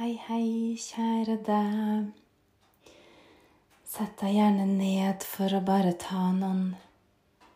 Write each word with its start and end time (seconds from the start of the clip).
Hei, 0.00 0.14
hei, 0.30 0.78
kjære 0.80 1.34
deg. 1.44 2.06
Sett 3.84 4.14
deg 4.22 4.30
gjerne 4.32 4.64
ned 4.64 5.26
for 5.28 5.52
å 5.52 5.58
bare 5.60 5.90
ta 6.00 6.30
noen 6.32 6.62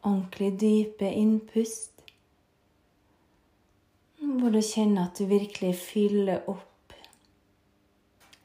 ordentlig 0.03 0.51
dype 0.61 1.09
innpust. 1.09 2.03
Hvor 4.21 4.53
du 4.53 4.61
kjenner 4.61 5.07
at 5.07 5.17
du 5.17 5.25
virkelig 5.31 5.71
fyller 5.87 6.45
opp 6.53 6.93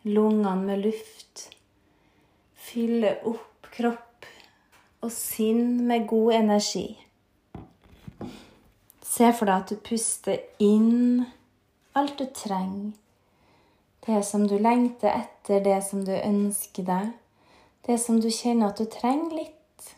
lungene 0.07 0.55
med 0.61 0.85
luft. 0.85 1.43
Fyller 2.69 3.19
opp 3.33 3.67
kropp 3.75 4.29
og 5.03 5.11
sinn 5.11 5.83
med 5.91 6.07
god 6.13 6.37
energi. 6.37 6.87
Se 9.03 9.35
for 9.35 9.43
deg 9.43 9.57
at 9.57 9.75
du 9.75 9.85
puster 9.91 10.39
inn 10.71 11.27
alt 11.99 12.15
du 12.15 12.29
trenger 12.31 12.95
det 14.05 14.23
som 14.23 14.47
du 14.47 14.57
lengter 14.59 15.11
etter, 15.11 15.63
det 15.63 15.81
som 15.85 16.05
du 16.05 16.13
ønsker 16.15 16.87
deg. 16.87 17.11
Det 17.85 17.97
som 18.01 18.19
du 18.21 18.29
kjenner 18.31 18.71
at 18.71 18.79
du 18.79 18.87
trenger 18.91 19.35
litt 19.41 19.93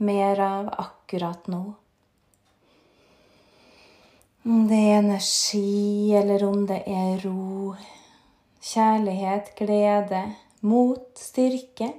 mer 0.00 0.40
av 0.40 0.68
akkurat 0.80 1.48
nå. 1.52 1.62
Om 4.42 4.68
det 4.70 4.78
er 4.78 4.98
energi, 5.02 6.14
eller 6.16 6.44
om 6.46 6.62
det 6.68 6.80
er 6.88 7.20
ro, 7.26 7.74
kjærlighet, 8.64 9.52
glede, 9.58 10.22
mot, 10.64 11.10
styrke. 11.20 11.90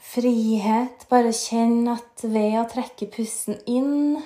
Frihet. 0.00 1.04
Bare 1.10 1.34
kjenn 1.36 1.84
at 1.92 2.24
ved 2.24 2.56
å 2.62 2.68
trekke 2.72 3.10
pusten 3.12 3.58
inn, 3.68 4.16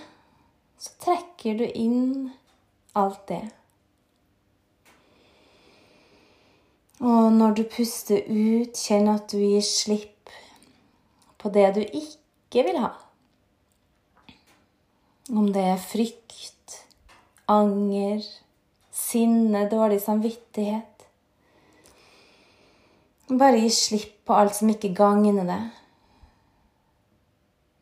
så 0.79 0.95
trekker 1.03 1.59
du 1.59 1.67
inn 1.67 2.31
alt 2.95 3.27
det. 3.33 3.43
Og 7.01 7.33
når 7.33 7.55
du 7.57 7.63
puster 7.65 8.27
ut, 8.29 8.77
kjenn 8.77 9.09
at 9.09 9.33
du 9.33 9.39
gir 9.41 9.65
slipp 9.65 10.33
på 11.41 11.49
det 11.55 11.71
du 11.79 11.81
ikke 11.81 12.67
vil 12.67 12.77
ha. 12.83 12.93
Om 15.31 15.49
det 15.55 15.65
er 15.73 15.81
frykt, 15.81 16.77
anger, 17.49 18.21
sinne, 18.93 19.65
dårlig 19.71 20.03
samvittighet. 20.05 21.07
Bare 23.31 23.63
gi 23.63 23.71
slipp 23.73 24.17
på 24.27 24.37
alt 24.37 24.59
som 24.59 24.69
ikke 24.73 24.93
gagner 24.99 25.47
deg. 25.47 25.69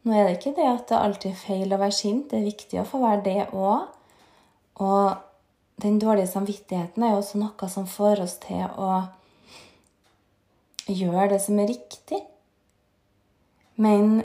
Nå 0.07 0.15
er 0.15 0.29
det 0.29 0.37
ikke 0.39 0.55
det 0.57 0.69
at 0.69 0.85
det 0.89 0.99
alltid 0.99 1.33
er 1.33 1.41
feil 1.41 1.73
å 1.75 1.81
være 1.81 1.97
sint, 1.97 2.29
det 2.31 2.39
er 2.39 2.51
viktig 2.53 2.79
å 2.81 2.87
få 2.87 3.01
være 3.03 3.25
det 3.27 3.41
òg. 3.51 3.89
Og 4.85 5.28
den 5.83 5.99
dårlige 6.03 6.31
samvittigheten 6.31 7.03
er 7.03 7.15
jo 7.15 7.21
også 7.23 7.39
noe 7.39 7.69
som 7.71 7.87
får 7.87 8.25
oss 8.25 8.37
til 8.43 8.65
å 8.67 9.05
gjøre 10.89 11.35
det 11.35 11.41
som 11.45 11.59
er 11.61 11.71
riktig. 11.71 12.21
Men 13.79 14.25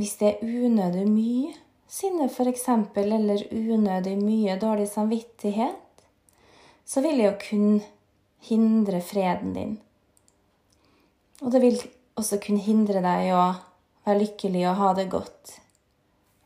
hvis 0.00 0.16
det 0.18 0.32
er 0.32 0.64
unødig 0.66 1.06
mye 1.06 1.54
sinne, 1.90 2.26
f.eks., 2.30 2.66
eller 2.96 3.46
unødig 3.50 4.16
mye 4.18 4.58
dårlig 4.58 4.88
samvittighet, 4.90 6.04
så 6.86 7.02
vil 7.04 7.20
det 7.20 7.28
jo 7.28 7.38
kun 7.44 7.80
hindre 8.48 9.02
freden 9.04 9.54
din. 9.54 9.74
Og 11.40 11.52
det 11.54 11.62
vil 11.62 11.78
også 12.18 12.40
kunne 12.42 12.64
hindre 12.64 13.02
deg 13.04 13.30
å 13.34 13.44
være 14.06 14.22
lykkelig 14.24 14.64
og 14.72 14.80
ha 14.80 14.92
det 14.98 15.10
godt. 15.12 15.54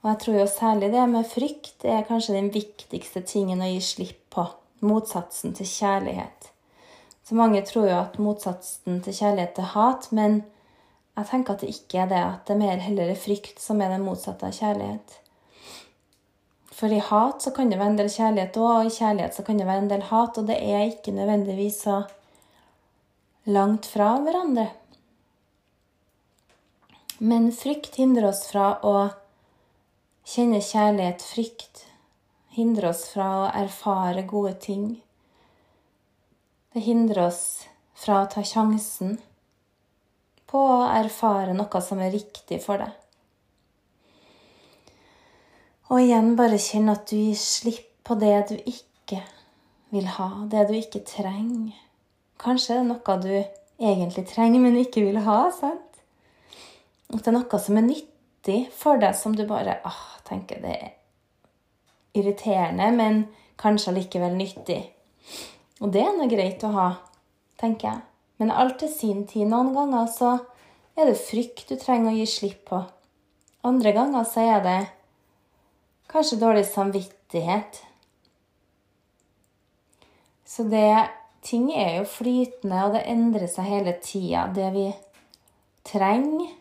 Og 0.04 0.10
jeg 0.10 0.20
tror 0.20 0.34
jo 0.36 0.48
særlig 0.52 0.90
det 0.92 1.04
med 1.08 1.24
frykt 1.24 1.84
er 1.88 2.04
kanskje 2.04 2.36
den 2.36 2.50
viktigste 2.52 3.22
tingen 3.24 3.64
å 3.64 3.70
gi 3.70 3.80
slipp 3.80 4.20
på. 4.36 4.44
Motsatsen 4.84 5.54
til 5.56 5.64
kjærlighet. 5.64 6.50
Så 7.24 7.38
mange 7.38 7.62
tror 7.64 7.86
jo 7.88 7.96
at 7.96 8.18
motsatsen 8.20 9.00
til 9.06 9.16
kjærlighet 9.16 9.62
er 9.62 9.70
hat, 9.72 10.10
men 10.12 10.42
jeg 11.16 11.30
tenker 11.30 11.54
at 11.54 11.64
det 11.64 11.72
ikke 11.72 12.02
er 12.02 12.12
det. 12.12 12.20
At 12.20 12.44
det 12.44 12.52
er 12.52 12.60
mer 12.60 12.84
heller 12.84 13.14
frykt 13.16 13.64
som 13.64 13.80
er 13.80 13.94
det 13.94 14.02
motsatte 14.04 14.50
av 14.50 14.58
kjærlighet. 14.58 15.16
For 16.74 16.92
i 16.92 17.00
hat 17.00 17.40
så 17.40 17.54
kan 17.56 17.72
det 17.72 17.80
være 17.80 17.94
en 17.94 17.98
del 18.02 18.12
kjærlighet 18.12 18.60
òg, 18.60 18.70
og 18.74 18.90
i 18.90 18.94
kjærlighet 18.98 19.38
så 19.38 19.46
kan 19.46 19.56
det 19.56 19.70
være 19.70 19.86
en 19.86 19.92
del 19.94 20.06
hat. 20.10 20.36
Og 20.36 20.52
det 20.52 20.60
er 20.60 20.84
ikke 20.90 21.16
nødvendigvis 21.16 21.80
så 21.86 22.02
langt 23.48 23.88
fra 23.88 24.18
hverandre. 24.20 24.68
Men 27.24 27.52
frykt 27.56 27.96
hindrer 27.96 28.34
oss 28.34 28.44
fra 28.50 28.74
å 28.84 28.96
kjenne 30.24 30.60
kjærlighet, 30.64 31.22
frykt, 31.22 31.84
hindrer 32.56 32.90
oss 32.92 33.04
fra 33.12 33.28
å 33.42 33.52
erfare 33.52 34.24
gode 34.28 34.54
ting. 34.62 34.88
Det 36.72 36.82
hindrer 36.86 37.26
oss 37.28 37.44
fra 37.94 38.22
å 38.22 38.28
ta 38.32 38.42
sjansen 38.46 39.18
på 40.50 40.60
å 40.60 40.84
erfare 40.88 41.54
noe 41.56 41.82
som 41.84 42.00
er 42.02 42.14
riktig 42.14 42.60
for 42.64 42.80
deg. 42.80 42.92
Og 45.92 46.00
igjen 46.00 46.32
bare 46.38 46.58
kjenn 46.62 46.88
at 46.90 47.04
du 47.10 47.18
gir 47.18 47.36
slipp 47.38 47.90
på 48.04 48.16
det 48.20 48.36
du 48.48 48.54
ikke 48.56 49.20
vil 49.94 50.08
ha, 50.16 50.30
det 50.50 50.64
du 50.70 50.74
ikke 50.78 51.04
trenger. 51.06 51.76
Kanskje 52.40 52.74
det 52.74 52.80
er 52.80 52.88
noe 52.88 53.18
du 53.22 53.34
egentlig 53.34 54.24
trenger, 54.30 54.62
men 54.64 54.80
ikke 54.80 55.04
vil 55.04 55.20
ha. 55.26 55.38
sant? 55.54 56.00
At 57.12 57.20
det 57.20 57.30
er 57.30 57.36
noe 57.36 57.60
som 57.62 57.78
er 57.78 57.86
nyttig 58.44 58.72
for 58.72 58.98
deg, 58.98 59.14
som 59.16 59.34
du 59.34 59.46
bare 59.46 59.80
ah, 59.84 60.20
tenker 60.24 60.60
det 60.60 60.74
er 60.76 60.92
irriterende, 62.14 62.92
men 62.92 63.26
kanskje 63.56 63.90
allikevel 63.90 64.36
nyttig. 64.36 64.92
Og 65.80 65.90
det 65.92 66.02
er 66.02 66.14
noe 66.14 66.28
greit 66.28 66.62
å 66.62 66.72
ha, 66.72 66.88
tenker 67.58 67.88
jeg. 67.88 68.02
Men 68.38 68.50
alt 68.50 68.78
til 68.78 68.88
sin 68.88 69.26
tid. 69.26 69.48
Noen 69.48 69.72
ganger 69.74 70.06
så 70.06 70.38
er 70.96 71.08
det 71.08 71.18
frykt 71.18 71.68
du 71.68 71.76
trenger 71.76 72.12
å 72.12 72.16
gi 72.16 72.26
slipp 72.26 72.68
på. 72.68 72.84
Andre 73.64 73.92
ganger 73.92 74.24
så 74.24 74.40
er 74.44 74.62
det 74.62 74.78
kanskje 76.10 76.40
dårlig 76.40 76.66
samvittighet. 76.66 77.82
Så 80.44 80.68
det 80.70 81.10
Ting 81.44 81.66
er 81.76 81.98
jo 81.98 82.06
flytende, 82.08 82.86
og 82.86 82.94
det 82.94 83.02
endrer 83.04 83.50
seg 83.52 83.66
hele 83.68 83.92
tida. 84.00 84.46
Det 84.48 84.70
vi 84.72 84.86
trenger, 85.84 86.54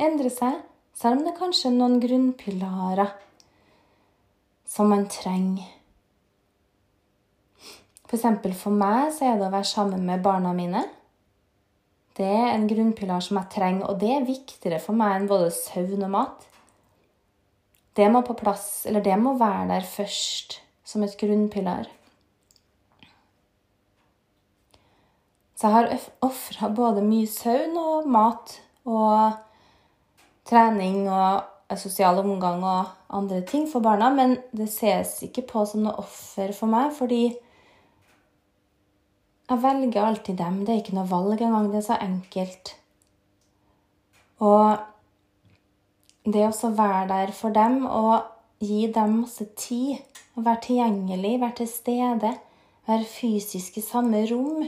endrer 0.00 0.32
seg. 0.32 0.60
Selv 0.96 1.18
om 1.18 1.26
det 1.26 1.36
kanskje 1.36 1.68
er 1.68 1.76
noen 1.76 1.98
grunnpilarer 2.00 3.10
som 4.66 4.88
man 4.92 5.04
trenger. 5.12 5.68
F.eks. 8.06 8.22
For, 8.22 8.54
for 8.54 8.76
meg 8.76 9.10
så 9.12 9.26
er 9.28 9.40
det 9.40 9.48
å 9.48 9.52
være 9.52 9.68
sammen 9.68 10.06
med 10.08 10.24
barna 10.24 10.54
mine. 10.56 10.84
Det 12.16 12.26
er 12.26 12.54
en 12.54 12.68
grunnpilar 12.70 13.20
som 13.20 13.36
jeg 13.40 13.52
trenger, 13.52 13.90
og 13.90 14.00
det 14.00 14.12
er 14.14 14.28
viktigere 14.28 14.80
for 14.80 14.96
meg 14.96 15.18
enn 15.18 15.28
både 15.28 15.50
søvn 15.52 16.06
og 16.06 16.12
mat. 16.14 16.46
Det 17.96 18.06
må 18.12 18.22
på 18.24 18.36
plass, 18.38 18.86
eller 18.88 19.04
det 19.04 19.16
må 19.20 19.34
være 19.40 19.68
der 19.74 19.88
først, 19.88 20.60
som 20.84 21.04
et 21.04 21.16
grunnpilar. 21.20 21.90
Så 25.56 25.68
jeg 25.68 25.74
har 25.74 26.08
ofra 26.24 26.68
både 26.72 27.04
mye 27.04 27.28
søvn 27.28 27.76
og 27.80 28.08
mat 28.12 28.58
og 28.84 29.45
trening 30.46 31.06
og 31.10 31.76
sosial 31.78 32.20
omgang 32.22 32.62
og 32.64 32.92
andre 33.18 33.40
ting 33.46 33.66
for 33.70 33.82
barna, 33.82 34.10
men 34.14 34.36
det 34.54 34.68
ses 34.70 35.18
ikke 35.26 35.46
på 35.50 35.64
som 35.66 35.86
noe 35.86 35.98
offer 36.02 36.54
for 36.54 36.70
meg, 36.70 36.92
fordi 36.94 37.24
jeg 39.46 39.62
velger 39.62 40.02
alltid 40.02 40.38
dem. 40.38 40.64
Det 40.64 40.74
er 40.74 40.82
ikke 40.82 40.96
noe 40.96 41.10
valg 41.10 41.40
engang. 41.40 41.70
Det 41.70 41.78
er 41.78 41.86
så 41.86 41.98
enkelt. 42.02 42.72
Og 44.42 44.78
det 46.26 46.42
å 46.50 46.72
være 46.74 47.04
der 47.12 47.32
for 47.34 47.54
dem 47.54 47.84
og 47.86 48.26
gi 48.58 48.86
dem 48.90 49.20
masse 49.22 49.46
tid, 49.58 50.02
være 50.34 50.64
tilgjengelig, 50.66 51.36
være 51.40 51.58
til 51.60 51.70
stede, 51.70 52.32
være 52.88 53.06
fysisk 53.08 53.78
i 53.78 53.84
samme 53.84 54.24
rom, 54.30 54.66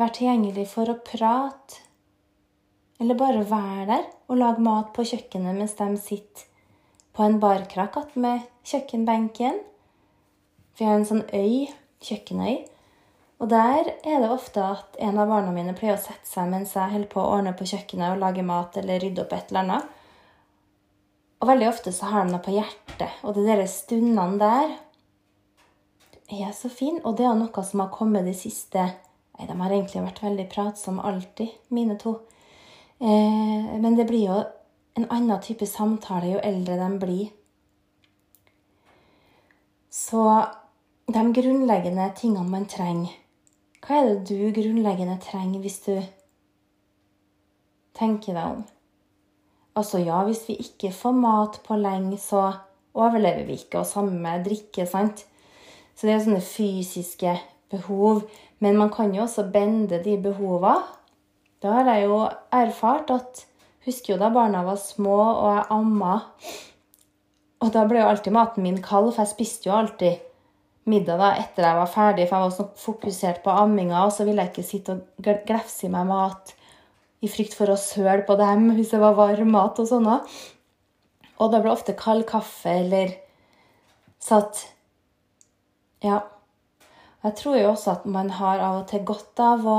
være 0.00 0.16
tilgjengelig 0.18 0.66
for 0.72 0.90
å 0.90 0.98
prate, 1.06 1.86
eller 3.02 3.18
bare 3.18 3.42
være 3.50 3.86
der 3.88 4.08
og 4.30 4.38
lage 4.38 4.62
mat 4.62 4.92
på 4.94 5.04
kjøkkenet 5.10 5.58
mens 5.58 5.74
de 5.78 5.88
sitter 5.98 6.48
på 7.12 7.26
en 7.26 7.40
barkrakk 7.42 8.14
med 8.16 8.46
kjøkkenbenken. 8.64 9.58
Vi 10.78 10.86
har 10.86 10.96
en 10.96 11.08
sånn 11.08 11.24
øy, 11.34 11.66
kjøkkenøy. 12.00 12.62
Og 13.42 13.50
der 13.50 13.90
er 14.06 14.22
det 14.22 14.30
ofte 14.30 14.62
at 14.62 14.96
en 15.02 15.18
av 15.18 15.28
barna 15.28 15.50
mine 15.52 15.74
pleier 15.74 15.98
å 15.98 16.00
sette 16.00 16.30
seg 16.30 16.46
mens 16.48 16.76
jeg 16.78 16.94
holder 16.94 17.10
på 17.10 17.20
å 17.20 17.34
ordne 17.34 17.52
på 17.58 17.66
kjøkkenet 17.66 18.14
og 18.14 18.22
lage 18.22 18.46
mat 18.46 18.78
eller 18.78 19.02
rydde 19.02 19.24
opp 19.24 19.34
et 19.34 19.50
eller 19.50 19.64
annet. 19.66 20.00
Og 21.42 21.50
veldig 21.50 21.68
ofte 21.68 21.92
så 21.92 22.12
har 22.12 22.24
de 22.24 22.36
noe 22.36 22.44
på 22.44 22.54
hjertet, 22.54 23.16
og 23.26 23.34
det 23.34 23.48
der 23.48 23.64
stundene 23.66 24.38
der 24.38 24.76
er 26.30 26.52
så 26.54 26.70
fin. 26.70 27.00
Og 27.02 27.18
det 27.18 27.26
er 27.26 27.34
noe 27.34 27.64
som 27.66 27.82
har 27.82 27.90
kommet 27.94 28.28
de 28.30 28.36
siste 28.36 28.92
Nei, 29.32 29.46
de 29.48 29.54
har 29.58 29.72
egentlig 29.72 30.02
vært 30.04 30.20
veldig 30.22 30.44
pratsomme 30.52 31.02
alltid, 31.08 31.54
mine 31.72 31.96
to. 31.98 32.18
Eh, 33.00 33.78
men 33.80 33.96
det 33.96 34.06
blir 34.08 34.26
jo 34.26 34.40
en 34.98 35.08
annen 35.08 35.40
type 35.42 35.66
samtale 35.66 36.34
jo 36.34 36.42
eldre 36.42 36.76
de 36.80 36.90
blir. 37.00 37.30
Så 39.92 40.24
de 41.12 41.22
grunnleggende 41.36 42.10
tingene 42.16 42.48
man 42.48 42.68
trenger. 42.68 43.12
Hva 43.82 43.98
er 43.98 44.12
det 44.12 44.28
du 44.30 44.52
grunnleggende 44.54 45.18
trenger 45.20 45.60
hvis 45.64 45.80
du 45.84 45.96
tenker 47.98 48.36
deg 48.36 48.44
om? 48.46 48.62
Altså 49.76 49.98
ja, 50.04 50.20
hvis 50.24 50.44
vi 50.48 50.58
ikke 50.60 50.92
får 50.92 51.16
mat 51.16 51.58
på 51.66 51.76
lenge, 51.80 52.18
så 52.20 52.52
overlever 52.94 53.46
vi 53.48 53.56
ikke. 53.58 53.80
Og 53.80 53.88
samme 53.88 54.36
drikke, 54.44 54.86
sant. 54.86 55.24
Så 55.96 56.06
det 56.06 56.14
er 56.14 56.24
sånne 56.24 56.44
fysiske 56.44 57.36
behov. 57.72 58.22
Men 58.60 58.78
man 58.78 58.92
kan 58.92 59.14
jo 59.16 59.24
også 59.24 59.48
bende 59.52 60.02
de 60.04 60.18
behova. 60.20 60.76
Da 61.62 61.78
har 61.78 61.88
jeg 61.92 62.08
jo 62.08 62.20
erfart 62.50 63.10
at 63.14 63.46
Husker 63.82 64.12
jo 64.12 64.18
da 64.20 64.28
barna 64.30 64.60
var 64.62 64.76
små 64.78 65.16
og 65.18 65.48
jeg 65.48 65.62
amma. 65.74 66.12
Og 67.62 67.70
da 67.74 67.82
ble 67.90 67.98
jo 67.98 68.10
alltid 68.12 68.34
maten 68.34 68.62
min 68.62 68.78
kald, 68.82 69.08
for 69.10 69.24
jeg 69.24 69.32
spiste 69.32 69.66
jo 69.66 69.74
alltid 69.74 70.20
middag 70.90 71.18
da 71.18 71.30
etter 71.38 71.66
jeg 71.66 71.78
var 71.78 71.90
ferdig, 71.90 72.26
for 72.28 72.36
jeg 72.36 72.46
var 72.46 72.54
så 72.54 72.66
fokusert 72.78 73.40
på 73.42 73.54
amminga, 73.54 74.04
og 74.04 74.14
så 74.14 74.26
ville 74.26 74.42
jeg 74.42 74.52
ikke 74.52 74.66
sitte 74.66 74.94
og 74.94 75.30
glefse 75.46 75.86
i 75.86 75.90
meg 75.90 76.06
mat 76.10 76.54
i 77.22 77.30
frykt 77.30 77.54
for 77.58 77.70
å 77.70 77.78
søle 77.78 78.22
på 78.26 78.36
dem 78.38 78.68
hvis 78.76 78.94
det 78.94 79.02
var 79.02 79.18
varm 79.18 79.50
mat 79.54 79.78
og 79.82 79.90
sånn. 79.90 80.10
Og 81.38 81.50
da 81.50 81.62
ble 81.62 81.74
ofte 81.74 81.98
kald 81.98 82.26
kaffe 82.30 82.78
eller 82.84 83.16
satt 84.22 84.68
Ja. 86.02 86.22
Jeg 87.22 87.36
tror 87.38 87.54
jo 87.54 87.68
også 87.70 87.92
at 87.92 88.06
man 88.10 88.32
har 88.34 88.58
av 88.58 88.80
og 88.80 88.88
til 88.90 89.04
godt 89.06 89.38
av 89.42 89.66
å 89.66 89.76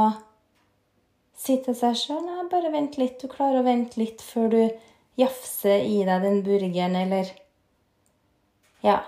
si 1.44 1.58
til 1.64 1.76
seg 1.76 1.98
sjøl 2.00 2.22
Nei, 2.24 2.46
bare 2.52 2.72
vent 2.72 2.98
litt. 3.00 3.20
Du 3.20 3.28
klarer 3.32 3.60
å 3.60 3.68
vente 3.68 4.00
litt 4.00 4.24
før 4.24 4.52
du 4.54 4.62
jafser 5.20 5.84
i 5.84 6.00
deg 6.08 6.24
den 6.24 6.42
burgeren, 6.46 6.96
eller 6.96 7.34
Ja. 8.84 9.02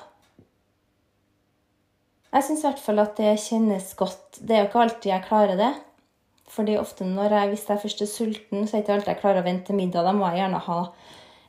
Jeg 2.35 2.43
syns 2.43 2.63
i 2.63 2.67
hvert 2.67 2.81
fall 2.83 2.99
at 2.99 3.15
det 3.15 3.37
kjennes 3.39 3.93
godt. 3.95 4.39
Det 4.41 4.55
er 4.55 4.63
jo 4.63 4.69
ikke 4.69 4.81
alltid 4.83 5.11
jeg 5.11 5.27
klarer 5.27 5.59
det. 5.59 5.73
Fordi 6.51 6.75
ofte 6.77 7.07
når 7.07 7.31
jeg, 7.31 7.51
hvis 7.51 7.69
jeg 7.69 7.81
først 7.81 8.01
er 8.03 8.09
sulten, 8.11 8.65
så 8.67 8.75
er 8.75 8.81
det 8.81 8.83
ikke 8.83 8.95
alltid 8.95 9.11
jeg 9.13 9.21
klarer 9.21 9.39
å 9.41 9.45
vente 9.45 9.69
til 9.69 9.79
middag. 9.79 10.03
Da 10.03 10.13
må 10.15 10.27
jeg 10.27 10.41
gjerne 10.43 10.59
ha 10.67 10.79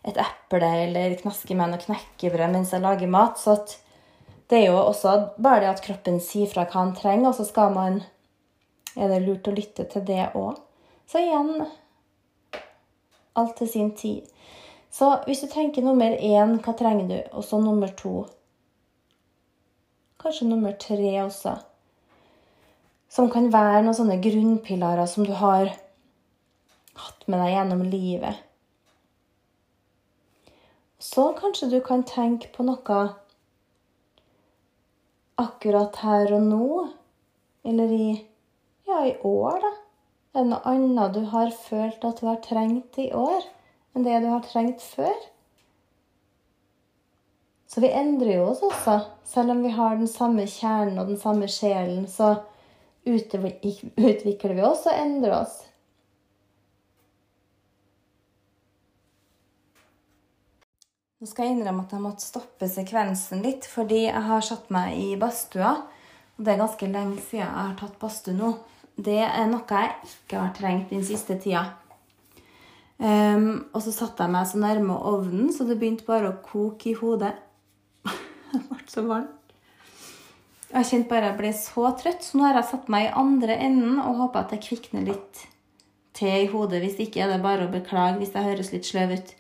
et 0.07 0.21
eple 0.23 0.71
eller 0.85 1.17
knaske 1.19 1.59
meg 1.59 1.73
noe 1.73 1.83
knekkebrød 1.83 2.55
mens 2.55 2.75
jeg 2.75 2.85
lager 2.87 3.11
mat. 3.11 3.43
Så 3.43 3.59
det 4.47 4.61
er 4.61 4.69
jo 4.71 4.79
også 4.79 5.17
bare 5.43 5.65
det 5.65 5.73
at 5.75 5.83
kroppen 5.87 6.21
sier 6.23 6.51
fra 6.51 6.67
hva 6.67 6.85
han 6.85 6.95
trenger, 6.99 7.33
og 7.33 7.39
så 7.39 7.49
skal 7.49 7.75
man 7.75 8.05
Er 8.97 9.11
det 9.13 9.27
lurt 9.27 9.49
å 9.51 9.53
lytte 9.53 9.85
til 9.93 10.07
det 10.09 10.31
òg? 10.39 10.57
Så 11.07 11.23
igjen 11.23 11.67
alt 13.37 13.57
til 13.57 13.69
sin 13.69 13.93
tid. 13.95 14.27
Så 14.91 15.11
hvis 15.27 15.43
du 15.45 15.49
tenker 15.53 15.85
nummer 15.85 16.17
én, 16.17 16.57
hva 16.65 16.73
trenger 16.77 17.09
du? 17.11 17.19
Og 17.37 17.45
så 17.45 17.61
nummer 17.61 17.91
to. 17.99 18.25
Kanskje 20.23 20.49
nummer 20.49 20.73
tre 20.81 21.13
også. 21.23 21.59
Som 23.13 23.31
kan 23.31 23.51
være 23.53 23.85
noen 23.85 23.97
sånne 23.97 24.19
grunnpilarer 24.25 25.07
som 25.11 25.29
du 25.29 25.35
har 25.37 25.71
hatt 26.97 27.29
med 27.29 27.43
deg 27.43 27.53
gjennom 27.53 27.85
livet. 27.93 28.43
Så 30.99 31.29
kanskje 31.37 31.71
du 31.71 31.79
kan 31.85 32.03
tenke 32.09 32.49
på 32.55 32.65
noe 32.67 33.01
akkurat 35.37 36.01
her 36.01 36.33
og 36.33 36.47
nå, 36.49 36.69
eller 37.69 37.93
i, 37.93 38.13
ja, 38.89 39.03
i 39.05 39.19
år, 39.29 39.61
da. 39.61 39.73
Er 40.37 40.45
det 40.45 40.51
noe 40.51 40.69
annet 40.69 41.15
du 41.15 41.23
har 41.33 41.49
følt 41.49 42.03
at 42.05 42.19
du 42.21 42.27
har 42.29 42.43
trengt 42.45 42.99
i 43.01 43.07
år 43.17 43.41
enn 43.97 44.05
det 44.05 44.19
du 44.21 44.27
har 44.29 44.43
trengt 44.45 44.83
før? 44.85 45.15
Så 47.73 47.81
vi 47.81 47.89
endrer 47.89 48.35
jo 48.35 48.51
oss 48.51 48.61
også. 48.67 48.99
Selv 49.25 49.55
om 49.55 49.63
vi 49.65 49.73
har 49.73 49.97
den 49.97 50.11
samme 50.11 50.45
kjernen 50.45 51.01
og 51.01 51.09
den 51.09 51.17
samme 51.23 51.49
sjelen, 51.49 52.05
så 52.05 52.35
utvikler 53.09 54.55
vi 54.59 54.63
oss 54.69 54.85
og 54.85 54.93
endrer 54.93 55.39
oss. 55.39 55.57
Nå 61.17 61.33
skal 61.33 61.49
jeg 61.49 61.57
innrømme 61.57 61.89
at 61.89 61.97
jeg 61.97 62.05
måtte 62.05 62.29
stoppe 62.29 62.69
sekvensen 62.69 63.41
litt, 63.41 63.65
fordi 63.65 64.05
jeg 64.05 64.27
har 64.29 64.45
satt 64.45 64.69
meg 64.69 65.01
i 65.01 65.15
badstua. 65.17 65.79
Og 66.37 66.45
det 66.45 66.53
er 66.53 66.61
ganske 66.61 66.93
lenge 66.93 67.23
siden 67.25 67.47
jeg 67.47 67.55
har 67.57 67.77
tatt 67.81 67.97
badstue 68.05 68.37
nå 68.37 68.53
det 68.97 69.23
er 69.27 69.49
noe 69.51 69.67
jeg 69.69 69.97
ikke 70.09 70.41
har 70.41 70.55
trengt 70.57 70.93
den 70.95 71.05
siste 71.05 71.37
tida. 71.41 71.67
Um, 72.97 73.67
og 73.77 73.83
så 73.85 73.93
satte 73.93 74.25
jeg 74.25 74.33
meg 74.33 74.47
så 74.49 74.61
nærme 74.61 74.97
ovnen, 74.97 75.51
så 75.53 75.67
det 75.69 75.77
begynte 75.81 76.07
bare 76.07 76.31
å 76.31 76.39
koke 76.45 76.95
i 76.95 76.97
hodet. 76.97 77.35
det 78.53 78.63
ble 78.71 78.87
så 78.89 79.05
varmt. 79.05 79.35
Jeg 80.67 80.89
kjente 80.89 81.11
bare 81.11 81.29
jeg 81.31 81.39
ble 81.39 81.51
så 81.55 81.91
trøtt, 82.01 82.25
så 82.25 82.39
nå 82.39 82.47
har 82.49 82.57
jeg 82.59 82.71
satt 82.73 82.89
meg 82.93 83.07
i 83.07 83.13
andre 83.21 83.59
enden 83.69 84.01
og 84.03 84.23
håper 84.23 84.43
at 84.43 84.55
det 84.55 84.65
kvikner 84.65 85.05
litt 85.07 85.45
til 86.17 86.33
i 86.33 86.49
hodet. 86.51 86.81
Hvis 86.83 86.99
ikke 87.05 87.23
er 87.23 87.35
det 87.35 87.43
bare 87.45 87.69
å 87.69 87.73
beklage 87.73 88.19
hvis 88.21 88.35
jeg 88.35 88.49
høres 88.49 88.73
litt 88.73 88.89
sløv 88.89 89.15
ut. 89.15 89.35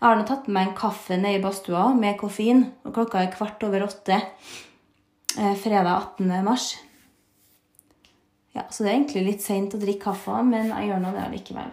Jeg 0.00 0.06
har 0.06 0.16
nå 0.16 0.24
tatt 0.28 0.46
med 0.46 0.56
meg 0.56 0.70
en 0.70 0.78
kaffe 0.78 1.18
ned 1.20 1.36
i 1.36 1.42
badstua 1.42 1.90
med 1.98 2.16
koffein, 2.22 2.62
og 2.86 2.94
klokka 2.96 3.20
er 3.20 3.34
kvart 3.34 3.66
over 3.66 3.84
åtte 3.84 4.16
eh, 4.16 5.56
fredag 5.60 5.90
18. 6.16 6.30
mars. 6.46 6.70
Ja, 8.54 8.64
så 8.70 8.82
det 8.82 8.90
er 8.90 8.96
egentlig 8.96 9.26
litt 9.26 9.44
seint 9.44 9.74
å 9.74 9.80
drikke 9.80 10.10
kaffe, 10.10 10.40
men 10.46 10.72
jeg 10.72 10.88
gjør 10.90 11.02
nå 11.04 11.12
det 11.14 11.22
allikevel. 11.26 11.70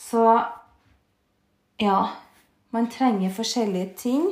Så 0.00 0.24
ja 1.80 2.00
Man 2.70 2.86
trenger 2.86 3.32
forskjellige 3.34 3.94
ting 3.98 4.26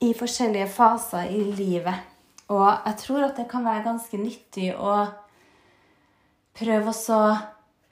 i 0.00 0.14
forskjellige 0.16 0.68
faser 0.72 1.28
i 1.28 1.42
livet. 1.52 2.06
Og 2.48 2.64
jeg 2.64 2.96
tror 3.02 3.26
at 3.26 3.36
det 3.36 3.44
kan 3.50 3.66
være 3.66 3.84
ganske 3.84 4.16
nyttig 4.16 4.70
å 4.72 4.94
prøve 6.56 6.94
å 6.94 7.20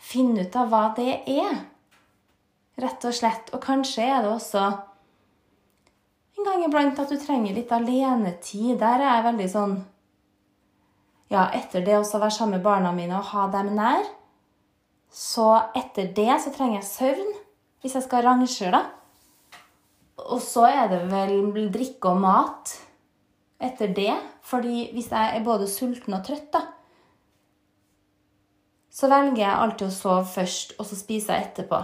finne 0.01 0.47
ut 0.47 0.57
av 0.57 0.71
hva 0.73 0.85
det 0.97 1.19
er. 1.35 1.59
Rett 2.81 3.05
og 3.05 3.17
slett. 3.19 3.53
Og 3.53 3.61
kanskje 3.61 4.07
er 4.07 4.25
det 4.25 4.33
også 4.33 4.65
en 6.37 6.49
gang 6.49 6.65
iblant 6.65 6.99
at 7.03 7.13
du 7.13 7.19
trenger 7.21 7.57
litt 7.57 7.73
alenetid. 7.73 8.79
Der 8.81 9.03
er 9.03 9.11
jeg 9.11 9.27
veldig 9.29 9.51
sånn 9.53 9.77
ja, 11.33 11.49
etter 11.55 11.83
det 11.85 11.97
å 11.99 12.05
være 12.05 12.31
sammen 12.35 12.59
med 12.59 12.67
barna 12.67 12.93
mine 12.95 13.19
og 13.19 13.31
ha 13.33 13.47
dem 13.55 13.73
nær, 13.77 14.07
så 15.11 15.49
etter 15.77 16.13
det 16.15 16.39
så 16.43 16.53
trenger 16.55 16.81
jeg 16.81 16.91
søvn. 16.91 17.35
Hvis 17.83 17.97
jeg 17.99 18.07
skal 18.07 18.25
rangere, 18.27 18.73
da. 18.75 18.83
Og 20.33 20.41
så 20.43 20.65
er 20.67 20.89
det 20.91 21.03
vel 21.11 21.69
drikke 21.73 22.11
og 22.11 22.23
mat 22.25 22.73
etter 23.63 23.93
det. 23.95 24.15
Fordi 24.47 24.89
hvis 24.95 25.11
jeg 25.13 25.37
er 25.37 25.45
både 25.45 25.69
sulten 25.71 26.17
og 26.17 26.25
trøtt, 26.27 26.49
da, 26.55 26.63
så 28.97 29.11
velger 29.13 29.43
jeg 29.43 29.61
alltid 29.61 29.91
å 29.91 29.93
sove 29.93 30.25
først, 30.31 30.77
og 30.81 30.89
så 30.89 30.97
spiser 30.97 31.37
jeg 31.37 31.51
etterpå. 31.51 31.83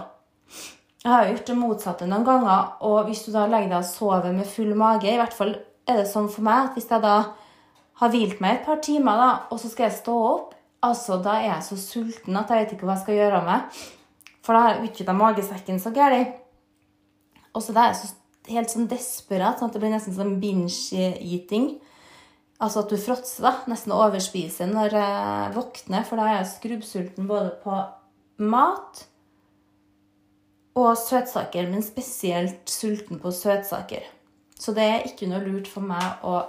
Jeg 1.03 1.11
har 1.11 1.25
jo 1.25 1.33
gjort 1.33 1.49
det 1.49 1.57
motsatte 1.59 2.07
noen 2.09 2.25
ganger, 2.25 2.71
og 2.87 3.09
hvis 3.09 3.25
du 3.25 3.33
da 3.35 3.43
legger 3.51 3.73
deg 3.73 3.81
og 3.81 3.89
sover 3.89 4.33
med 4.33 4.47
full 4.49 4.71
mage 4.79 5.11
I 5.11 5.19
hvert 5.19 5.35
fall 5.35 5.51
er 5.83 5.99
det 5.99 6.07
sånn 6.07 6.29
for 6.31 6.45
meg 6.47 6.69
at 6.69 6.77
hvis 6.77 6.87
jeg 6.89 7.03
da 7.03 7.17
har 8.03 8.13
hvilt 8.13 8.41
meg 8.43 8.59
et 8.59 8.65
par 8.67 8.81
timer, 8.83 9.19
da, 9.19 9.29
og 9.51 9.59
så 9.61 9.71
skal 9.71 9.87
jeg 9.87 9.99
stå 10.01 10.15
opp, 10.27 10.55
altså, 10.83 11.19
da 11.23 11.37
er 11.39 11.49
jeg 11.49 11.67
så 11.69 11.77
sulten 11.79 12.39
at 12.39 12.51
jeg 12.51 12.63
vet 12.63 12.75
ikke 12.75 12.87
hva 12.87 12.97
jeg 12.97 13.05
skal 13.05 13.19
gjøre 13.19 13.43
meg. 13.47 13.79
For 14.43 14.55
da 14.55 14.65
har 14.65 14.75
jeg 14.75 14.89
utvida 14.89 15.15
magesekken 15.15 15.79
så 15.79 15.93
gærent. 15.95 16.35
Og 17.53 17.63
så 17.63 17.75
da 17.75 17.85
er 17.85 17.93
jeg 17.93 18.01
så, 18.01 18.11
helt 18.49 18.73
sånn 18.73 18.89
desperat, 18.91 19.59
sånn 19.59 19.71
at 19.71 19.77
det 19.77 19.81
blir 19.83 19.93
nesten 19.93 20.15
som 20.17 20.35
binge-eating. 20.41 21.69
Altså 22.63 22.83
at 22.83 22.91
du 22.91 22.97
fråtser, 22.99 23.45
da. 23.45 23.53
Nesten 23.71 23.95
overspiser 23.95 24.69
når 24.71 24.97
jeg 24.97 25.53
våkner, 25.55 26.05
for 26.07 26.19
da 26.19 26.27
er 26.27 26.37
jeg 26.41 26.51
skrubbsulten 26.57 27.29
både 27.29 27.53
på 27.63 27.79
mat 28.43 29.05
og 30.79 30.91
søtsaker, 30.97 31.69
men 31.69 31.85
spesielt 31.85 32.69
sulten 32.71 33.21
på 33.21 33.31
søtsaker. 33.35 34.05
Så 34.59 34.73
det 34.75 34.85
er 34.89 35.07
ikke 35.07 35.29
noe 35.29 35.43
lurt 35.43 35.69
for 35.69 35.85
meg 35.85 36.23
å 36.25 36.41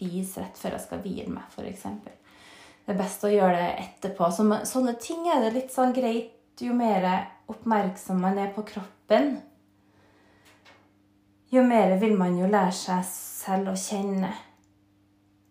spise 0.00 0.40
rett 0.40 0.56
før 0.58 0.76
jeg 0.76 0.84
skal 0.86 1.02
hvile 1.04 1.28
meg, 1.34 1.44
f.eks. 1.52 1.84
Det 2.86 2.94
er 2.94 2.98
best 2.98 3.24
å 3.24 3.30
gjøre 3.30 3.58
det 3.58 3.72
etterpå. 3.84 4.30
Så, 4.32 4.46
sånne 4.66 4.96
ting 5.00 5.28
er 5.28 5.44
det 5.44 5.54
litt 5.54 5.74
sånn 5.74 5.92
greit 5.92 6.60
jo 6.60 6.74
mer 6.76 7.06
oppmerksom 7.50 8.20
man 8.20 8.38
er 8.40 8.50
på 8.54 8.64
kroppen. 8.68 9.38
Jo 11.50 11.64
mer 11.66 11.96
vil 12.00 12.16
man 12.18 12.38
jo 12.38 12.48
lære 12.48 12.72
seg 12.76 13.04
selv 13.06 13.72
å 13.72 13.76
kjenne. 13.78 14.32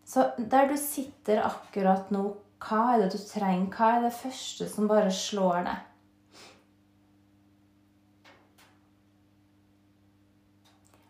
Så 0.09 0.31
der 0.37 0.69
du 0.69 0.77
sitter 0.79 1.43
akkurat 1.45 2.09
nå, 2.13 2.23
hva 2.65 2.79
er 2.93 3.03
det 3.03 3.11
du 3.13 3.19
trenger? 3.21 3.69
Hva 3.75 3.91
er 3.97 4.07
det 4.07 4.15
første 4.17 4.67
som 4.69 4.89
bare 4.89 5.11
slår 5.13 5.61
deg? 5.67 5.85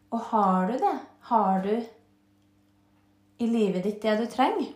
Og 0.09 0.21
har 0.31 0.67
du 0.67 0.75
det? 0.81 0.97
Har 1.29 1.61
du 1.63 1.73
i 3.39 3.47
livet 3.47 3.83
ditt 3.83 4.01
det 4.01 4.17
du 4.19 4.25
trenger? 4.27 4.73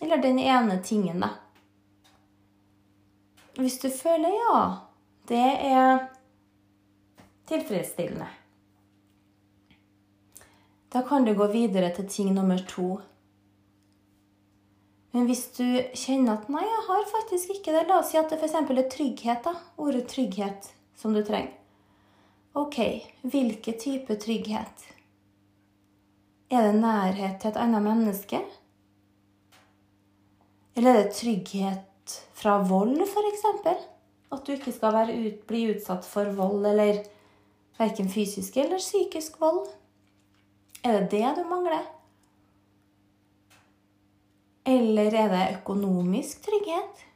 Eller 0.00 0.22
den 0.22 0.38
ene 0.38 0.78
tingen, 0.82 1.20
da? 1.20 1.30
Hvis 3.56 3.78
du 3.80 3.88
føler 3.90 4.34
ja, 4.36 4.58
det 5.28 5.46
er 5.70 6.06
tilfredsstillende. 7.48 8.28
Da 10.92 11.02
kan 11.02 11.24
du 11.24 11.34
gå 11.34 11.46
videre 11.52 11.90
til 11.96 12.08
ting 12.08 12.34
nummer 12.34 12.60
to. 12.68 12.98
Men 15.16 15.26
hvis 15.26 15.46
du 15.56 15.64
kjenner 15.96 16.36
at 16.36 16.48
'nei, 16.52 16.62
jeg 16.62 16.82
har 16.88 17.06
faktisk 17.10 17.54
ikke 17.56 17.72
det', 17.72 17.88
la 17.88 17.98
oss 17.98 18.10
si 18.12 18.18
at 18.20 18.30
det 18.30 18.38
f.eks. 18.38 18.54
er 18.54 18.88
trygghet, 18.92 19.44
da. 19.44 19.54
Ordet 19.78 20.06
trygghet 20.08 20.70
som 20.94 21.14
du 21.14 21.22
trenger. 21.24 21.56
Ok, 22.54 22.78
hvilken 23.22 23.78
type 23.80 24.16
trygghet? 24.16 24.95
Er 26.50 26.62
det 26.62 26.78
nærhet 26.78 27.40
til 27.40 27.50
et 27.50 27.56
annet 27.58 27.82
menneske? 27.82 28.38
Eller 30.76 30.90
er 30.90 31.02
det 31.02 31.16
trygghet 31.18 32.14
fra 32.38 32.60
vold, 32.62 33.00
f.eks.? 33.02 33.46
At 34.32 34.46
du 34.46 34.52
ikke 34.52 34.72
skal 34.72 35.10
ut, 35.10 35.40
bli 35.48 35.64
utsatt 35.72 36.06
for 36.06 36.30
vold, 36.38 36.66
eller 36.66 37.02
verken 37.78 38.08
fysisk 38.08 38.56
eller 38.62 38.78
psykisk 38.78 39.40
vold? 39.40 39.66
Er 40.84 41.00
det 41.00 41.10
det 41.10 41.34
du 41.38 41.42
mangler? 41.48 41.82
Eller 44.66 45.14
er 45.14 45.28
det 45.34 45.58
økonomisk 45.58 46.46
trygghet? 46.46 47.06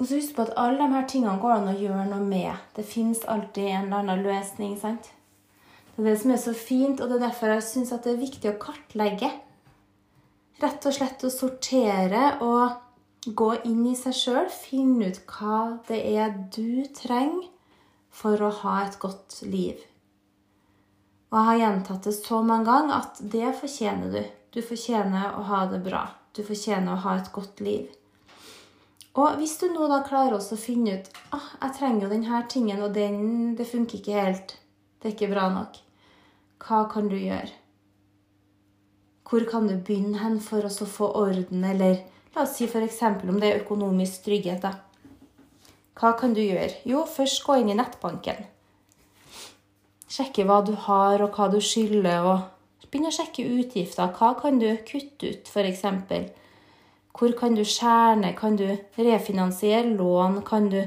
Og 0.00 0.08
så 0.08 0.16
Husk 0.16 0.32
på 0.36 0.46
at 0.46 0.54
alle 0.56 0.80
de 0.80 0.94
her 0.94 1.08
tingene 1.08 1.36
går 1.42 1.58
an 1.58 1.68
å 1.68 1.76
gjøre 1.76 2.06
noe 2.08 2.24
med. 2.24 2.56
Det 2.76 2.86
fins 2.88 3.20
alltid 3.28 3.66
en 3.68 3.84
eller 3.84 3.98
annen 3.98 4.22
løsning. 4.24 4.78
sant? 4.80 5.10
Det 5.94 6.00
er 6.00 6.14
det 6.14 6.20
som 6.22 6.30
er 6.32 6.40
så 6.40 6.54
fint, 6.56 7.00
og 7.00 7.10
det 7.10 7.18
er 7.18 7.26
derfor 7.26 7.52
jeg 7.52 7.66
syns 7.66 7.90
det 7.92 8.14
er 8.14 8.22
viktig 8.22 8.48
å 8.48 8.60
kartlegge. 8.62 9.28
Rett 10.62 10.86
og 10.88 10.96
slett 10.96 11.24
å 11.24 11.32
sortere 11.32 12.38
og 12.40 13.28
gå 13.36 13.50
inn 13.68 13.84
i 13.90 13.94
seg 13.96 14.16
sjøl. 14.16 14.48
Finne 14.48 15.12
ut 15.12 15.20
hva 15.28 15.60
det 15.88 16.00
er 16.16 16.32
du 16.56 16.88
trenger 16.96 17.50
for 18.08 18.40
å 18.40 18.50
ha 18.64 18.80
et 18.86 18.96
godt 19.04 19.42
liv. 19.44 19.76
Og 21.30 21.36
jeg 21.38 21.46
har 21.46 21.60
gjentatt 21.60 22.08
det 22.08 22.16
så 22.16 22.40
mange 22.42 22.72
ganger 22.72 22.96
at 23.02 23.20
det 23.20 23.52
fortjener 23.60 24.16
du. 24.16 24.22
Du 24.56 24.62
fortjener 24.64 25.36
å 25.36 25.44
ha 25.52 25.66
det 25.68 25.84
bra. 25.84 26.06
Du 26.32 26.40
fortjener 26.40 26.96
å 26.96 27.02
ha 27.04 27.18
et 27.20 27.28
godt 27.36 27.60
liv. 27.60 27.99
Og 29.18 29.40
hvis 29.40 29.56
du 29.58 29.66
nå 29.72 29.88
da 29.90 30.02
klarer 30.06 30.36
også 30.36 30.54
å 30.54 30.60
finne 30.60 30.98
ut 31.00 31.08
ah, 31.34 31.48
jeg 31.64 31.76
trenger 31.80 32.04
jo 32.04 32.10
denne 32.12 32.42
tingen, 32.52 32.82
og 32.84 32.94
den, 32.94 33.56
det 33.58 33.66
funker 33.66 33.98
ikke 33.98 34.26
helt, 34.26 34.54
det 35.00 35.10
er 35.10 35.16
ikke 35.16 35.32
bra 35.32 35.48
nok, 35.50 35.80
hva 36.62 36.84
kan 36.92 37.08
du 37.10 37.16
gjøre? 37.18 37.50
Hvor 39.30 39.46
kan 39.50 39.66
du 39.70 39.76
begynne 39.78 40.18
hen 40.20 40.38
for 40.42 40.66
å 40.66 40.70
få 40.70 41.10
orden, 41.18 41.64
eller 41.64 42.00
la 42.34 42.44
oss 42.44 42.56
si 42.58 42.66
f.eks. 42.66 43.02
om 43.26 43.38
det 43.38 43.50
er 43.50 43.60
økonomisk 43.62 44.24
trygghet. 44.26 44.62
da. 44.62 44.74
Hva 45.98 46.14
kan 46.18 46.34
du 46.34 46.40
gjøre? 46.42 46.80
Jo, 46.86 47.04
først 47.06 47.42
gå 47.46 47.60
inn 47.60 47.70
i 47.70 47.78
nettbanken. 47.78 48.42
Sjekke 50.10 50.46
hva 50.48 50.60
du 50.66 50.72
har, 50.86 51.22
og 51.22 51.38
hva 51.38 51.46
du 51.52 51.60
skylder, 51.62 52.26
og 52.26 52.88
begynne 52.90 53.12
å 53.12 53.14
sjekke 53.14 53.46
utgifter. 53.46 54.10
Hva 54.18 54.32
kan 54.40 54.58
du 54.58 54.66
kutte 54.86 55.30
ut, 55.30 55.50
f.eks.? 55.50 55.86
Hvor 57.16 57.34
kan 57.38 57.54
du 57.54 57.64
skjære 57.64 58.20
ned? 58.22 58.36
Kan 58.38 58.56
du 58.56 58.66
refinansiere 58.98 59.96
lån? 59.96 60.40
Kan 60.46 60.70
du 60.72 60.80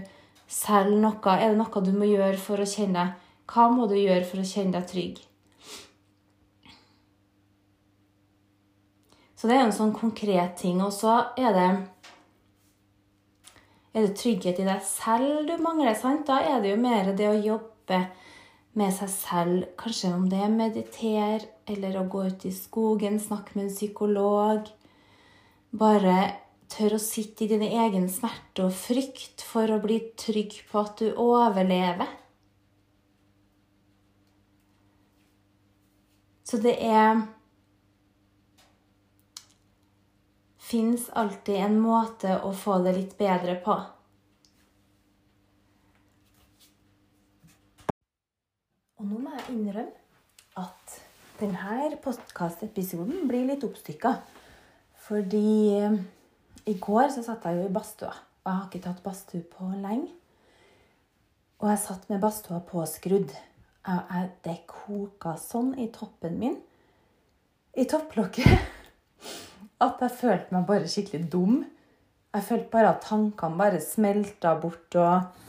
selge 0.48 1.02
noe? 1.02 1.36
Er 1.36 1.54
det 1.54 1.60
noe 1.60 1.84
du 1.86 1.92
må 1.96 2.10
gjøre 2.10 2.40
for 2.42 2.64
å 2.64 2.68
kjenne 2.68 3.00
deg 3.00 3.54
Hva 3.54 3.70
må 3.70 3.88
du 3.92 3.96
gjøre 4.00 4.24
for 4.26 4.42
å 4.42 4.48
kjenne 4.48 4.78
deg 4.78 4.90
trygg? 4.90 5.22
Så 9.36 9.50
det 9.50 9.58
er 9.58 9.66
en 9.66 9.76
sånn 9.76 9.92
konkret 9.92 10.56
ting. 10.62 10.80
Og 10.80 10.94
så 10.96 11.18
er 11.36 11.52
det 11.52 11.72
er 13.94 14.08
det 14.08 14.16
trygghet 14.18 14.58
i 14.58 14.66
deg 14.66 14.86
selv 14.88 15.44
du 15.46 15.58
mangler? 15.62 15.94
sant? 15.94 16.26
Da 16.26 16.40
er 16.42 16.64
det 16.64 16.72
jo 16.72 16.78
mer 16.82 17.12
det 17.14 17.28
å 17.30 17.36
jobbe 17.38 18.00
med 18.80 18.94
seg 18.96 19.12
selv. 19.14 19.66
Kanskje 19.78 20.14
om 20.16 20.24
det 20.32 20.40
er 20.42 20.54
meditere, 20.54 21.52
eller 21.70 22.00
å 22.00 22.08
gå 22.10 22.24
ut 22.32 22.46
i 22.50 22.54
skogen, 22.56 23.20
snakke 23.22 23.54
med 23.54 23.68
en 23.68 23.76
psykolog. 23.76 24.72
Bare 25.74 26.18
tør 26.70 26.98
å 26.98 27.02
sitte 27.02 27.46
i 27.46 27.50
din 27.50 27.64
egen 27.66 28.06
smerte 28.10 28.68
og 28.68 28.76
frykt 28.78 29.42
for 29.46 29.72
å 29.74 29.80
bli 29.82 30.00
trygg 30.20 30.60
på 30.70 30.84
at 30.84 31.02
du 31.02 31.08
overlever. 31.18 32.10
Så 36.46 36.60
det 36.62 36.76
er 36.86 37.24
Fins 40.74 41.10
alltid 41.14 41.60
en 41.62 41.76
måte 41.78 42.32
å 42.42 42.50
få 42.58 42.80
det 42.82 42.96
litt 42.96 43.12
bedre 43.20 43.54
på. 43.62 43.76
Og 48.98 49.06
nå 49.06 49.20
må 49.22 49.36
jeg 49.36 49.54
innrømme 49.54 50.64
at 50.64 50.96
denne 51.38 52.00
podkastepisoden 52.02 53.28
blir 53.30 53.46
litt 53.52 53.66
oppstykka. 53.68 54.16
Fordi 55.04 55.48
eh, 55.78 55.96
i 56.72 56.76
går 56.80 57.10
så 57.12 57.24
satt 57.26 57.46
jeg 57.48 57.60
jo 57.60 57.68
i 57.68 57.74
badstua. 57.74 58.14
Og 58.44 58.50
jeg 58.50 58.60
har 58.60 58.68
ikke 58.70 58.84
tatt 58.86 59.04
badstue 59.04 59.44
på 59.52 59.70
lenge. 59.72 60.12
Og 61.64 61.70
jeg 61.72 61.82
satt 61.84 62.10
med 62.12 62.22
badstua 62.24 62.60
påskrudd. 62.68 63.32
Det 64.44 64.56
koka 64.68 65.36
sånn 65.40 65.74
i 65.80 65.90
toppen 65.92 66.38
min, 66.40 66.56
i 67.76 67.84
topplokket, 67.90 68.62
at 69.86 70.04
jeg 70.06 70.16
følte 70.22 70.56
meg 70.56 70.68
bare 70.70 70.92
skikkelig 70.92 71.28
dum. 71.32 71.58
Jeg 72.34 72.46
følte 72.48 72.72
bare 72.72 72.94
at 72.94 73.04
tankene 73.04 73.60
bare 73.60 73.82
smelta 73.84 74.56
bort 74.60 74.96
og 75.00 75.42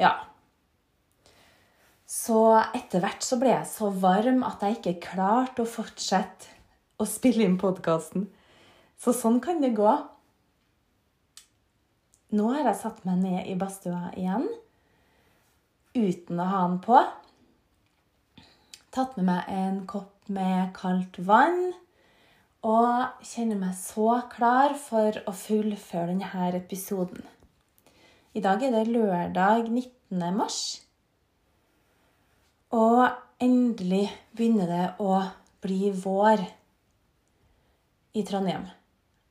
Ja. 0.00 0.12
Så 2.10 2.42
etter 2.74 3.00
hvert 3.04 3.24
så 3.24 3.38
ble 3.40 3.52
jeg 3.54 3.68
så 3.70 3.88
varm 4.02 4.42
at 4.44 4.64
jeg 4.66 4.78
ikke 4.78 5.12
klarte 5.12 5.64
å 5.64 5.68
fortsette 5.68 6.52
å 7.00 7.06
spille 7.08 7.46
inn 7.46 7.56
podkasten. 7.60 8.26
Så 9.00 9.14
sånn 9.16 9.38
kan 9.40 9.62
det 9.62 9.72
gå. 9.78 9.92
Nå 12.36 12.48
har 12.52 12.66
jeg 12.68 12.80
satt 12.82 13.04
meg 13.08 13.22
ned 13.24 13.48
i 13.48 13.56
badstua 13.58 14.10
igjen 14.14 14.46
uten 15.96 16.38
å 16.38 16.46
ha 16.46 16.60
den 16.68 16.78
på. 16.84 16.98
Tatt 18.94 19.16
med 19.16 19.26
meg 19.30 19.48
en 19.54 19.80
kopp 19.90 20.28
med 20.30 20.70
kaldt 20.76 21.16
vann 21.26 21.72
og 22.66 23.24
kjenner 23.24 23.58
meg 23.58 23.74
så 23.78 24.20
klar 24.30 24.76
for 24.78 25.16
å 25.26 25.34
fullføre 25.34 26.12
denne 26.12 26.50
episoden. 26.60 27.24
I 28.36 28.42
dag 28.44 28.62
er 28.62 28.76
det 28.76 28.92
lørdag 28.92 29.70
19. 29.72 30.20
mars. 30.36 30.60
Og 32.70 33.08
endelig 33.42 34.04
begynner 34.36 34.70
det 34.70 34.84
å 35.02 35.16
bli 35.64 35.88
vår 36.04 36.44
i 38.14 38.22
Trondheim. 38.28 38.68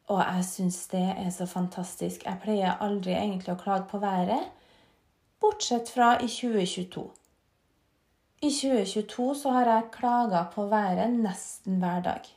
Og 0.09 0.21
jeg 0.23 0.45
syns 0.47 0.79
det 0.89 1.05
er 1.13 1.29
så 1.33 1.45
fantastisk. 1.45 2.25
Jeg 2.25 2.41
pleier 2.41 2.81
aldri 2.81 3.13
egentlig 3.13 3.53
å 3.53 3.61
klage 3.61 3.85
på 3.91 4.01
været, 4.01 4.49
bortsett 5.39 5.91
fra 5.93 6.15
i 6.17 6.27
2022. 6.27 7.05
I 8.41 8.49
2022 8.49 9.27
så 9.35 9.53
har 9.53 9.69
jeg 9.69 9.91
klaga 9.93 10.45
på 10.53 10.65
været 10.71 11.11
nesten 11.13 11.77
hver 11.81 12.01
dag. 12.05 12.29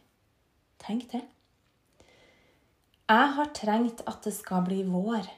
Tenk 0.83 1.07
det. 1.13 1.23
Jeg 3.09 3.29
har 3.37 3.53
trengt 3.55 4.03
at 4.09 4.21
det 4.25 4.33
skal 4.35 4.65
bli 4.67 4.83
vår. 4.89 5.29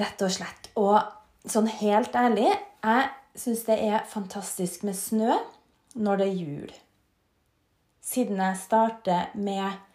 Rett 0.00 0.22
og 0.24 0.32
slett. 0.32 0.70
Og 0.78 0.98
sånn 1.44 1.68
helt 1.80 2.16
ærlig, 2.16 2.48
jeg 2.80 3.08
syns 3.38 3.66
det 3.68 3.76
er 3.90 4.08
fantastisk 4.08 4.84
med 4.88 4.98
snø 4.98 5.36
når 5.94 6.20
det 6.20 6.26
er 6.28 6.40
jul. 6.40 6.74
Siden 8.00 8.40
jeg 8.40 8.58
starter 8.58 9.30
med 9.38 9.89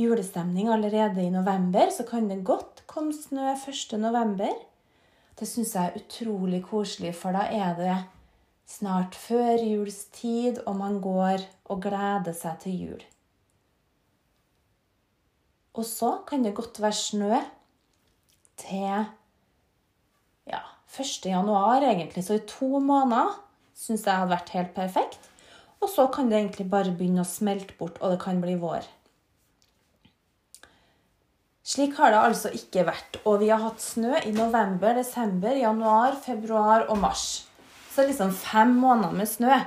julestemning 0.00 0.70
allerede 0.72 1.22
i 1.22 1.32
november, 1.32 1.90
så 1.92 2.06
kan 2.08 2.28
det 2.30 2.44
godt 2.46 2.82
komme 2.90 3.12
snø 3.14 3.52
1. 3.54 3.94
november. 4.00 4.52
Det 5.38 5.48
syns 5.48 5.74
jeg 5.76 5.88
er 5.90 6.00
utrolig 6.00 6.62
koselig, 6.66 7.14
for 7.16 7.36
da 7.36 7.46
er 7.48 7.76
det 7.78 7.96
snart 8.70 9.16
førjulstid, 9.18 10.62
og 10.66 10.76
man 10.78 11.00
går 11.02 11.46
og 11.70 11.82
gleder 11.82 12.36
seg 12.36 12.60
til 12.64 12.76
jul. 12.84 13.06
Og 15.74 15.86
så 15.86 16.18
kan 16.26 16.44
det 16.44 16.54
godt 16.54 16.80
være 16.82 16.98
snø 16.98 17.40
til 18.60 19.06
ja, 20.50 20.62
1. 20.98 21.26
januar, 21.30 21.82
egentlig. 21.86 22.24
Så 22.26 22.36
i 22.36 22.46
to 22.46 22.78
måneder 22.82 23.38
syns 23.74 24.06
jeg 24.06 24.16
hadde 24.16 24.34
vært 24.34 24.54
helt 24.56 24.74
perfekt. 24.76 25.30
Og 25.80 25.88
så 25.88 26.06
kan 26.12 26.28
det 26.28 26.36
egentlig 26.38 26.66
bare 26.70 26.92
begynne 26.92 27.24
å 27.24 27.28
smelte 27.28 27.76
bort, 27.78 28.00
og 28.02 28.12
det 28.12 28.20
kan 28.20 28.42
bli 28.42 28.58
vår. 28.60 28.84
Slik 31.66 31.98
har 32.00 32.14
det 32.14 32.22
altså 32.24 32.50
ikke 32.56 32.86
vært. 32.88 33.20
Og 33.28 33.42
vi 33.42 33.50
har 33.52 33.60
hatt 33.62 33.82
snø 33.84 34.16
i 34.24 34.32
november, 34.34 34.96
desember, 34.96 35.52
januar, 35.58 36.16
februar 36.24 36.86
og 36.88 36.98
mars. 37.02 37.44
Så 37.92 38.06
liksom 38.06 38.32
fem 38.32 38.72
måneder 38.80 39.14
med 39.16 39.28
snø. 39.28 39.60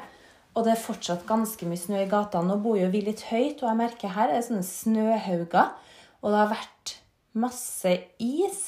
Og 0.54 0.66
det 0.66 0.74
er 0.74 0.84
fortsatt 0.84 1.26
ganske 1.30 1.68
mye 1.70 1.82
snø 1.82 2.04
i 2.04 2.10
gatene. 2.10 2.50
Nå 2.50 2.60
bor 2.62 2.78
jo 2.78 2.90
vi 2.94 3.04
litt 3.06 3.26
høyt, 3.30 3.62
og 3.62 3.70
jeg 3.70 3.80
merker 3.80 4.14
her 4.14 4.30
er 4.30 4.40
det 4.40 4.48
sånne 4.48 4.66
snøhauger. 4.68 5.74
Og 6.22 6.32
det 6.32 6.40
har 6.40 6.52
vært 6.54 6.96
masse 7.34 7.94
is 8.22 8.68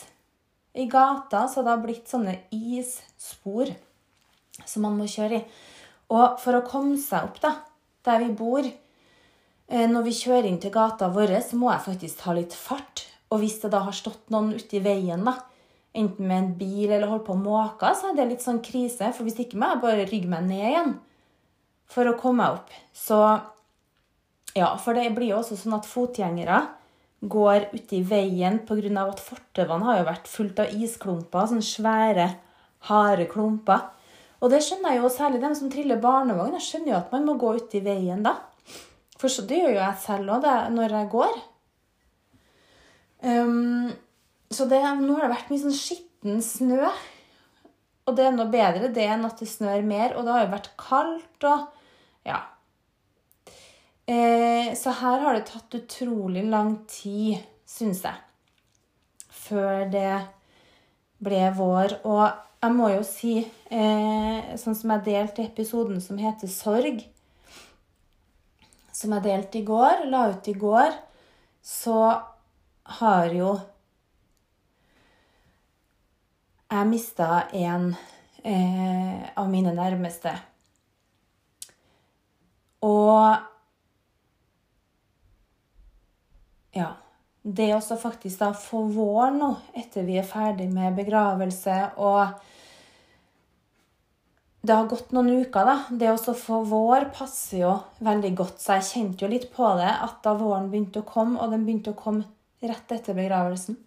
i 0.76 0.88
gata, 0.92 1.46
så 1.48 1.64
det 1.64 1.72
har 1.72 1.84
blitt 1.84 2.10
sånne 2.12 2.40
isspor. 2.54 3.74
som 4.66 4.86
man 4.86 4.96
må 4.96 5.04
kjøre 5.04 5.36
i. 5.36 5.46
Og 6.16 6.38
for 6.40 6.56
å 6.56 6.64
komme 6.64 6.96
seg 7.02 7.26
opp 7.28 7.42
da, 7.44 7.50
der 8.08 8.22
vi 8.22 8.30
bor, 8.40 8.64
eh, 8.64 9.88
når 9.90 10.06
vi 10.06 10.14
kjører 10.16 10.48
inn 10.48 10.62
til 10.64 10.72
gata 10.72 11.10
vår, 11.12 11.34
så 11.44 11.58
må 11.60 11.74
jeg 11.74 11.84
faktisk 11.90 12.22
ta 12.22 12.32
litt 12.38 12.54
fart. 12.54 13.05
Og 13.34 13.42
hvis 13.42 13.58
det 13.64 13.72
da 13.74 13.82
har 13.88 13.96
stått 13.96 14.30
noen 14.34 14.54
ute 14.56 14.78
i 14.78 14.84
veien, 14.86 15.26
da, 15.26 15.40
enten 15.96 16.28
med 16.28 16.38
en 16.38 16.54
bil 16.60 16.92
eller 16.92 17.10
holdt 17.10 17.26
på 17.28 17.36
å 17.36 17.42
måke, 17.42 17.90
så 17.98 18.12
er 18.12 18.20
det 18.20 18.30
litt 18.30 18.46
sånn 18.46 18.62
krise. 18.66 19.12
For 19.16 19.26
hvis 19.26 19.40
ikke 19.42 19.60
må 19.60 19.72
jeg 19.72 19.84
bare 19.84 20.08
rygge 20.10 20.32
meg 20.32 20.48
ned 20.50 20.70
igjen 20.70 20.96
for 21.92 22.10
å 22.10 22.18
komme 22.20 22.44
meg 22.44 22.60
opp. 22.60 22.74
Så 22.96 23.20
ja, 24.56 24.72
for 24.82 24.98
det 24.98 25.10
blir 25.16 25.34
jo 25.34 25.42
også 25.42 25.58
sånn 25.60 25.78
at 25.78 25.88
fotgjengere 25.90 26.62
går 27.26 27.70
ute 27.74 27.98
i 27.98 28.04
veien 28.06 28.60
pga. 28.68 29.08
at 29.08 29.20
fortauene 29.24 29.86
har 29.86 30.00
jo 30.00 30.10
vært 30.10 30.28
fullt 30.30 30.60
av 30.60 30.74
isklumper. 30.74 31.48
Sånne 31.50 31.66
svære, 31.66 32.28
harde 32.90 33.26
klumper. 33.32 33.90
Og 34.44 34.52
det 34.52 34.62
skjønner 34.62 34.94
jeg 34.94 35.02
jo 35.02 35.10
særlig 35.10 35.42
dem 35.42 35.56
som 35.56 35.72
triller 35.72 36.02
barnevogn. 36.02 36.54
Jeg 36.60 36.68
skjønner 36.68 36.92
jo 36.92 37.00
at 37.00 37.12
man 37.12 37.26
må 37.26 37.38
gå 37.40 37.56
ute 37.56 37.80
i 37.80 37.86
veien 37.86 38.24
da. 38.26 38.36
For 39.18 39.32
så 39.32 39.46
det 39.48 39.62
gjør 39.62 39.78
jo 39.78 39.82
jeg 39.82 40.02
selv 40.04 40.34
òg 40.38 40.48
når 40.76 40.98
jeg 41.00 41.12
går. 41.14 41.38
Um, 43.26 43.92
så 44.54 44.68
det, 44.70 44.80
nå 45.02 45.18
har 45.18 45.26
det 45.26 45.34
vært 45.34 45.52
mye 45.52 45.64
sånn 45.64 45.76
skitten 45.76 46.42
snø. 46.46 46.90
Og 48.06 48.18
det 48.18 48.28
er 48.28 48.36
noe 48.36 48.52
bedre 48.54 48.92
det 48.94 49.08
enn 49.10 49.26
at 49.26 49.42
det 49.42 49.50
snør 49.50 49.86
mer. 49.86 50.14
Og 50.14 50.26
det 50.26 50.36
har 50.36 50.46
jo 50.46 50.54
vært 50.54 50.76
kaldt 50.82 51.50
og 51.50 51.72
Ja. 52.26 52.44
Eh, 54.06 54.74
så 54.78 54.94
her 54.94 55.20
har 55.24 55.34
det 55.34 55.48
tatt 55.50 55.74
utrolig 55.74 56.44
lang 56.46 56.76
tid, 56.86 57.42
syns 57.66 58.04
jeg, 58.06 58.20
før 59.34 59.88
det 59.90 60.20
ble 61.26 61.42
vår. 61.58 61.96
Og 62.06 62.28
jeg 62.62 62.76
må 62.76 62.92
jo 62.94 63.02
si, 63.06 63.34
eh, 63.72 64.54
sånn 64.62 64.78
som 64.78 64.94
jeg 64.94 65.06
delte 65.06 65.42
i 65.42 65.50
episoden 65.50 66.02
som 66.02 66.22
heter 66.22 66.48
Sorg, 66.48 67.02
som 68.94 69.18
jeg 69.18 69.26
delte 69.26 69.60
i 69.60 69.66
går, 69.66 70.06
la 70.10 70.30
ut 70.30 70.48
i 70.48 70.54
går, 70.54 70.94
så 71.62 71.98
har 72.86 73.34
jo 73.34 73.56
jeg 76.70 76.90
mista 76.90 77.46
en 77.54 77.92
eh, 78.44 79.26
av 79.38 79.50
mine 79.50 79.74
nærmeste. 79.76 80.34
Og 82.86 83.36
ja 86.76 86.92
Det 87.42 87.70
også 87.76 87.96
faktisk 88.02 88.42
da 88.42 88.50
få 88.58 88.82
vår 88.90 89.32
nå, 89.38 89.52
etter 89.78 90.06
vi 90.06 90.18
er 90.18 90.26
ferdig 90.26 90.66
med 90.74 90.98
begravelse 90.98 91.78
og 92.02 92.42
det 94.66 94.74
har 94.74 94.88
gått 94.90 95.12
noen 95.14 95.44
uker, 95.44 95.68
da. 95.68 95.76
Det 95.94 96.10
å 96.10 96.34
få 96.34 96.64
vår 96.66 97.12
passer 97.14 97.60
jo 97.60 97.74
veldig 98.02 98.32
godt, 98.34 98.64
så 98.64 98.80
jeg 98.80 98.88
kjente 98.88 99.26
jo 99.26 99.30
litt 99.30 99.52
på 99.54 99.68
det 99.78 99.92
at 99.94 100.16
da 100.26 100.34
våren 100.40 100.72
begynte 100.72 101.04
å 101.04 101.06
komme, 101.06 101.38
og 101.38 101.54
den 101.54 101.68
begynte 101.68 101.94
å 101.94 102.00
komme 102.00 102.26
rett 102.62 102.92
etter 102.92 103.18
begravelsen, 103.18 103.78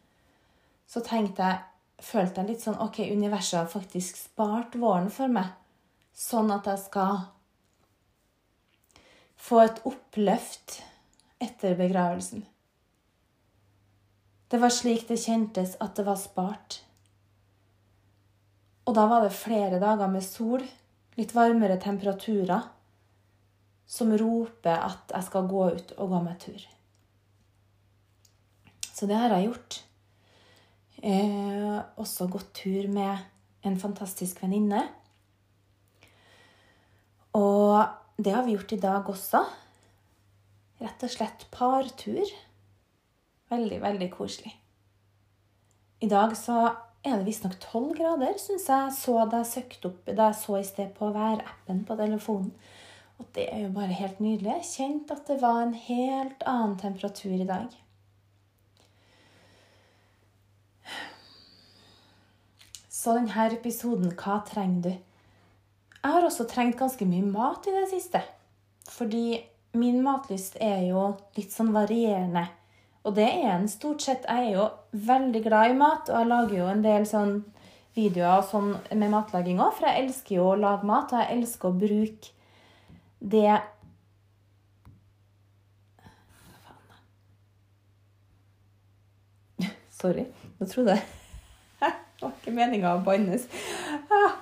så 0.88 1.00
tenkte 1.04 1.44
jeg 1.44 1.64
følte 2.04 2.42
jeg 2.42 2.52
litt 2.52 2.64
sånn 2.64 2.78
OK, 2.82 3.00
universet 3.10 3.58
har 3.60 3.72
faktisk 3.72 4.18
spart 4.20 4.76
våren 4.78 5.10
for 5.12 5.30
meg, 5.32 5.50
sånn 6.14 6.52
at 6.54 6.68
jeg 6.70 6.82
skal 6.84 7.24
få 9.38 9.62
et 9.64 9.82
oppløft 9.88 10.80
etter 11.42 11.76
begravelsen. 11.78 12.44
Det 14.48 14.60
var 14.62 14.72
slik 14.72 15.04
det 15.10 15.18
kjentes 15.20 15.76
at 15.82 15.98
det 15.98 16.06
var 16.06 16.18
spart. 16.18 16.80
Og 18.88 18.94
da 18.96 19.04
var 19.10 19.26
det 19.26 19.36
flere 19.36 19.80
dager 19.82 20.08
med 20.08 20.24
sol, 20.24 20.64
litt 21.18 21.34
varmere 21.36 21.76
temperaturer, 21.82 22.70
som 23.88 24.14
roper 24.16 24.80
at 24.86 25.12
jeg 25.12 25.26
skal 25.28 25.48
gå 25.50 25.68
ut 25.76 25.94
og 25.98 26.12
gå 26.14 26.24
meg 26.24 26.40
tur. 26.40 26.64
Så 28.98 29.06
det 29.06 29.14
har 29.14 29.30
jeg 29.30 29.46
gjort. 29.46 29.76
Eh, 31.06 31.76
også 32.02 32.26
gått 32.26 32.50
tur 32.64 32.88
med 32.90 33.20
en 33.62 33.78
fantastisk 33.78 34.40
venninne. 34.42 34.80
Og 37.38 37.84
det 38.18 38.34
har 38.34 38.42
vi 38.42 38.56
gjort 38.56 38.74
i 38.74 38.80
dag 38.82 39.12
også. 39.12 39.44
Rett 40.82 41.06
og 41.06 41.14
slett 41.14 41.46
partur. 41.54 42.26
Veldig, 43.52 43.78
veldig 43.86 44.10
koselig. 44.16 44.56
I 46.02 46.10
dag 46.10 46.34
så 46.38 46.58
er 47.06 47.20
det 47.20 47.26
visstnok 47.28 47.54
tolv 47.62 47.94
grader, 47.98 48.34
syns 48.42 48.66
jeg 48.66 48.94
så 48.98 49.20
da 49.30 49.44
jeg 49.44 49.52
søkte 49.52 49.92
opp 49.92 50.10
da 50.10 50.32
jeg 50.32 50.38
så 50.42 50.58
i 50.58 50.66
sted 50.66 50.90
på 50.98 51.12
værappen 51.14 51.84
på 51.86 51.96
telefonen. 51.98 52.50
Og 53.18 53.30
det 53.34 53.46
er 53.50 53.64
jo 53.64 53.74
bare 53.74 53.94
helt 53.98 54.18
nydelig. 54.22 54.58
Jeg 54.58 54.72
kjente 54.74 55.14
at 55.14 55.30
det 55.30 55.38
var 55.42 55.62
en 55.62 55.74
helt 55.74 56.42
annen 56.46 56.78
temperatur 56.78 57.34
i 57.34 57.46
dag. 57.46 57.70
Så 62.98 63.14
denne 63.14 63.44
episoden 63.54 64.10
Hva 64.18 64.40
trenger 64.46 64.82
du? 64.82 64.90
Jeg 65.98 66.14
har 66.14 66.24
også 66.26 66.46
trengt 66.50 66.78
ganske 66.78 67.06
mye 67.06 67.26
mat 67.26 67.66
i 67.68 67.74
det 67.74 67.86
siste. 67.92 68.20
Fordi 68.90 69.38
min 69.78 70.00
matlyst 70.02 70.56
er 70.64 70.80
jo 70.88 71.16
litt 71.36 71.52
sånn 71.54 71.70
varierende. 71.74 72.46
Og 73.06 73.14
det 73.14 73.28
er 73.28 73.52
en 73.52 73.68
stort 73.70 74.02
sett 74.02 74.26
Jeg 74.26 74.48
er 74.48 74.52
jo 74.56 74.64
veldig 75.10 75.42
glad 75.44 75.70
i 75.70 75.78
mat, 75.78 76.10
og 76.10 76.16
jeg 76.18 76.30
lager 76.32 76.56
jo 76.58 76.66
en 76.72 76.82
del 76.86 77.06
sånn 77.06 77.34
videoer 77.98 78.42
sånn 78.46 78.70
med 78.94 79.10
matlaging 79.12 79.60
òg, 79.62 79.72
for 79.76 79.86
jeg 79.88 80.04
elsker 80.04 80.36
jo 80.38 80.44
å 80.52 80.58
lage 80.58 80.86
mat, 80.86 81.12
og 81.12 81.18
jeg 81.22 81.32
elsker 81.38 81.68
å 81.70 81.78
bruke 81.84 82.26
det 83.18 83.62
Sorry. 90.00 90.24
Nå 90.58 90.66
trodde 90.70 90.94
jeg 90.94 91.27
var 92.26 92.34
ikke 92.34 92.54
meninga 92.54 92.96
å 92.96 93.04
bannes. 93.06 93.46
Ah, 94.10 94.34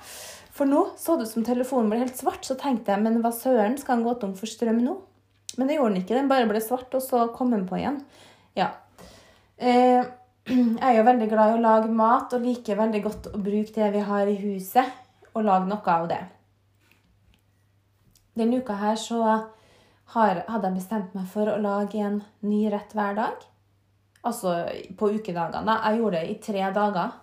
for 0.57 0.69
nå 0.69 0.83
så 0.97 1.17
det 1.17 1.29
ut 1.29 1.35
som 1.35 1.45
telefonen 1.45 1.91
ble 1.93 2.01
helt 2.05 2.17
svart, 2.17 2.47
så 2.47 2.57
tenkte 2.59 2.95
jeg 2.95 3.05
men 3.05 3.21
hva 3.25 3.33
søren, 3.35 3.77
skal 3.81 3.99
han 3.99 4.07
gå 4.07 4.15
tom 4.21 4.37
for 4.39 4.49
strøm 4.49 4.81
nå? 4.85 4.97
Men 5.57 5.69
det 5.69 5.79
gjorde 5.79 5.95
den 5.95 6.03
ikke. 6.03 6.17
Den 6.17 6.31
bare 6.31 6.49
ble 6.49 6.61
svart, 6.65 6.93
og 6.97 7.05
så 7.05 7.27
kom 7.37 7.53
den 7.53 7.67
på 7.69 7.79
igjen. 7.79 8.01
Ja. 8.57 8.71
Eh, 9.57 10.05
jeg 10.49 10.79
er 10.85 10.99
jo 10.99 11.05
veldig 11.09 11.29
glad 11.33 11.53
i 11.53 11.59
å 11.59 11.65
lage 11.65 11.93
mat 11.93 12.33
og 12.37 12.45
liker 12.45 12.79
veldig 12.79 13.03
godt 13.05 13.29
å 13.33 13.41
bruke 13.41 13.75
det 13.77 13.91
vi 13.97 14.05
har 14.09 14.31
i 14.31 14.39
huset, 14.41 14.97
og 15.35 15.45
lage 15.45 15.69
noe 15.69 15.97
av 15.97 16.09
det. 16.13 16.23
Denne 18.37 18.61
uka 18.61 18.77
her 18.77 18.97
så 19.01 19.21
hadde 20.13 20.45
jeg 20.69 20.77
bestemt 20.77 21.15
meg 21.17 21.29
for 21.33 21.49
å 21.49 21.61
lage 21.61 22.01
en 22.05 22.21
ny 22.45 22.67
rett 22.73 22.93
hver 22.97 23.17
dag. 23.17 23.45
Altså 24.27 24.59
på 24.99 25.13
ukedagene. 25.17 25.77
Jeg 25.85 26.01
gjorde 26.01 26.21
det 26.21 26.31
i 26.31 26.41
tre 26.43 26.69
dager 26.75 27.15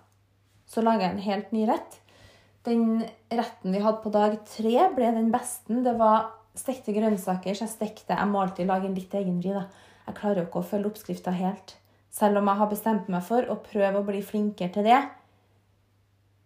så 0.74 0.82
lager 0.82 1.06
jeg 1.06 1.14
en 1.14 1.28
helt 1.28 1.54
ny 1.54 1.68
rett. 1.70 2.00
Den 2.66 3.04
retten 3.30 3.76
vi 3.76 3.82
hadde 3.84 4.02
på 4.02 4.12
dag 4.14 4.38
tre, 4.48 4.76
ble 4.96 5.12
den 5.14 5.30
beste. 5.34 5.82
Det 5.86 5.94
var 6.00 6.32
stekte 6.58 6.96
grønnsaker, 6.96 7.56
så 7.56 7.68
jeg 7.68 7.74
stekte 7.74 8.18
Jeg 8.18 8.30
må 8.32 8.42
alltid 8.42 8.70
lage 8.70 8.90
en 8.90 8.98
litt 8.98 9.14
egen 9.14 9.40
vri. 9.44 9.54
Jeg 10.04 10.18
klarer 10.18 10.42
jo 10.42 10.48
ikke 10.48 10.62
å 10.62 10.70
følge 10.72 10.92
oppskrifta 10.92 11.34
helt. 11.36 11.76
Selv 12.14 12.40
om 12.40 12.50
jeg 12.50 12.60
har 12.62 12.72
bestemt 12.72 13.10
meg 13.10 13.26
for 13.26 13.46
å 13.50 13.60
prøve 13.64 14.00
å 14.00 14.08
bli 14.08 14.22
flinkere 14.26 14.74
til 14.74 14.88
det. 14.88 15.00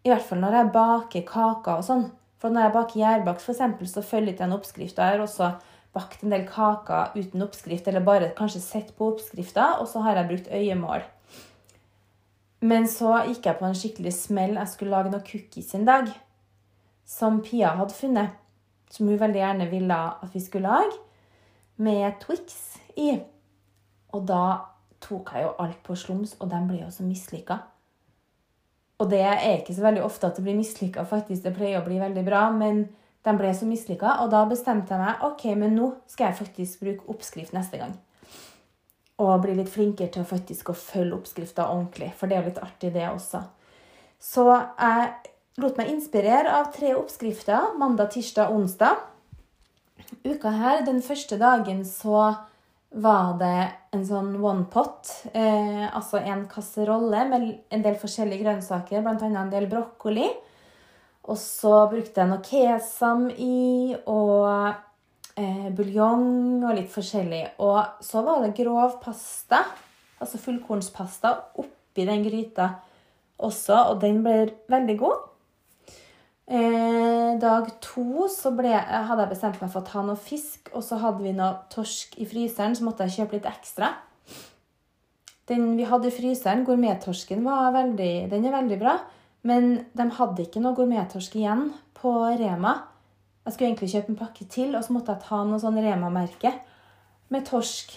I 0.07 0.11
hvert 0.13 0.23
fall 0.23 0.39
når 0.39 0.57
jeg 0.57 0.73
baker 0.75 1.25
kaker 1.27 1.81
og 1.81 1.87
sånn. 1.87 2.05
For 2.37 2.53
når 2.53 2.67
jeg 2.67 2.75
baker 2.75 3.01
gjærbakst, 3.01 3.49
f.eks., 3.49 3.91
så 3.91 4.03
følger 4.05 4.35
jeg 4.35 4.45
en 4.45 4.55
oppskrift. 4.55 4.99
Jeg 5.01 5.17
har 5.17 5.23
også 5.23 5.51
bakt 5.97 6.23
en 6.23 6.33
del 6.33 6.45
kaker 6.47 7.15
uten 7.17 7.43
oppskrift, 7.43 7.87
eller 7.89 8.05
bare 8.05 8.33
kanskje 8.37 8.61
sett 8.61 8.91
på 8.97 9.09
oppskrifta, 9.11 9.77
og 9.81 9.89
så 9.89 10.03
har 10.05 10.19
jeg 10.19 10.29
brukt 10.29 10.51
øyemål. 10.53 11.05
Men 12.65 12.87
så 12.89 13.11
gikk 13.27 13.45
jeg 13.45 13.59
på 13.59 13.67
en 13.67 13.77
skikkelig 13.77 14.13
smell. 14.17 14.55
Jeg 14.57 14.71
skulle 14.71 14.93
lage 14.95 15.11
noen 15.13 15.25
cookies 15.25 15.75
en 15.77 15.85
dag 15.85 16.09
som 17.07 17.41
Pia 17.45 17.75
hadde 17.77 17.93
funnet. 17.93 18.33
Som 18.89 19.09
hun 19.11 19.19
veldig 19.19 19.41
gjerne 19.41 19.67
ville 19.69 19.97
at 19.97 20.33
vi 20.33 20.41
skulle 20.41 20.71
lage. 20.71 20.97
Med 21.77 22.17
Twix 22.23 22.79
i. 22.97 23.11
Og 24.15 24.25
da 24.25 24.43
tok 25.03 25.35
jeg 25.35 25.45
jo 25.45 25.53
alt 25.61 25.81
på 25.85 25.95
slums, 25.99 26.33
og 26.41 26.49
de 26.49 26.61
ble 26.65 26.79
jo 26.81 26.89
så 26.89 27.05
mislykka. 27.05 27.59
Og 28.97 29.11
det 29.11 29.21
er 29.21 29.59
ikke 29.59 29.75
så 29.77 29.83
veldig 29.85 30.01
ofte 30.01 30.25
at 30.25 30.39
det 30.39 30.47
blir 30.47 30.57
mislykka, 30.57 31.05
faktisk. 31.05 31.43
Det 31.43 31.53
pleier 31.53 31.83
å 31.83 31.85
bli 31.85 31.99
veldig 32.01 32.25
bra. 32.25 32.47
Men 32.49 32.87
de 33.27 33.37
ble 33.37 33.53
så 33.53 33.69
mislykka, 33.69 34.17
og 34.23 34.33
da 34.33 34.41
bestemte 34.49 34.95
jeg 34.95 35.03
meg 35.03 35.29
ok, 35.29 35.47
men 35.59 35.77
nå 35.77 35.91
skal 36.09 36.31
jeg 36.31 36.39
faktisk 36.41 36.81
bruke 36.81 37.13
oppskrift 37.13 37.53
neste 37.53 37.77
gang 37.83 37.93
og 39.17 39.41
bli 39.43 39.55
litt 39.57 39.71
flinkere 39.73 40.11
til 40.13 40.23
å 40.23 40.29
faktisk 40.29 40.71
å 40.71 40.77
følge 40.77 41.17
oppskrifta 41.17 41.69
ordentlig. 41.71 42.11
For 42.17 42.29
det 42.29 42.37
er 42.37 42.43
jo 42.43 42.51
litt 42.51 42.63
artig, 42.63 42.93
det 42.93 43.07
også. 43.09 43.41
Så 44.21 44.45
jeg 44.49 45.07
lot 45.61 45.79
meg 45.79 45.93
inspirere 45.93 46.53
av 46.59 46.69
tre 46.75 46.93
oppskrifter 46.97 47.73
mandag, 47.81 48.11
tirsdag, 48.13 48.53
onsdag. 48.53 49.01
Uka 50.25 50.53
her, 50.53 50.83
den 50.85 51.01
første 51.05 51.39
dagen 51.41 51.83
så 51.85 52.29
var 52.97 53.33
det 53.41 53.67
en 53.93 54.05
sånn 54.07 54.35
one 54.39 54.65
pot, 54.71 55.09
eh, 55.33 55.85
altså 55.89 56.21
en 56.21 56.45
kasserolle 56.49 57.25
med 57.29 57.47
en 57.73 57.83
del 57.83 57.97
forskjellige 57.99 58.45
grønnsaker, 58.45 59.03
bl.a. 59.03 59.27
en 59.27 59.51
del 59.51 59.67
brokkoli. 59.71 60.29
Og 61.27 61.35
så 61.41 61.81
brukte 61.91 62.21
jeg 62.21 62.29
noe 62.29 62.45
kesam 62.45 63.27
i, 63.33 63.95
og 64.07 64.86
eh, 65.37 65.69
buljong 65.75 66.65
og 66.65 66.75
litt 66.77 66.91
forskjellig. 66.91 67.43
Og 67.63 68.03
så 68.03 68.23
var 68.25 68.43
det 68.43 68.55
grov 68.57 68.99
pasta, 69.03 69.63
altså 70.21 70.41
fullkornspasta, 70.41 71.33
oppi 71.61 72.05
den 72.07 72.25
gryta 72.25 72.71
også, 73.37 73.77
og 73.91 74.01
den 74.01 74.23
ble 74.25 74.47
veldig 74.71 74.97
god. 74.99 75.25
Eh, 76.47 77.37
dag 77.41 77.69
to 77.83 78.25
så 78.31 78.53
ble, 78.55 78.71
hadde 78.71 79.25
jeg 79.25 79.33
bestemt 79.33 79.61
meg 79.61 79.71
for 79.73 79.83
å 79.83 79.87
ta 79.87 80.03
noe 80.05 80.19
fisk, 80.19 80.71
og 80.73 80.85
så 80.85 80.99
hadde 81.01 81.25
vi 81.25 81.35
noe 81.35 81.67
torsk 81.73 82.15
i 82.23 82.27
fryseren, 82.29 82.75
så 82.77 82.87
måtte 82.87 83.07
jeg 83.07 83.21
kjøpe 83.21 83.37
litt 83.37 83.49
ekstra. 83.49 83.91
Den 85.47 85.75
vi 85.77 85.85
hadde 85.87 86.09
i 86.09 86.15
fryseren, 86.15 86.65
gourmettorsken, 86.67 87.43
var 87.45 87.71
veldig, 87.75 88.13
den 88.31 88.47
er 88.47 88.55
veldig 88.55 88.79
bra. 88.81 88.97
Men 89.47 89.77
de 89.95 90.07
hadde 90.17 90.43
ikke 90.43 90.59
noe 90.63 90.75
gourmettorsk 90.75 91.37
igjen 91.39 91.69
på 91.95 92.11
Rema. 92.39 92.73
Jeg 93.47 93.53
skulle 93.55 93.69
egentlig 93.69 93.93
kjøpe 93.93 94.11
en 94.11 94.19
pakke 94.19 94.45
til, 94.51 94.73
og 94.75 94.81
så 94.83 94.91
måtte 94.91 95.13
jeg 95.15 95.23
ta 95.23 95.37
noe 95.47 95.57
sånn 95.61 95.77
Rema-merke 95.79 96.49
med 97.31 97.45
torsk. 97.47 97.93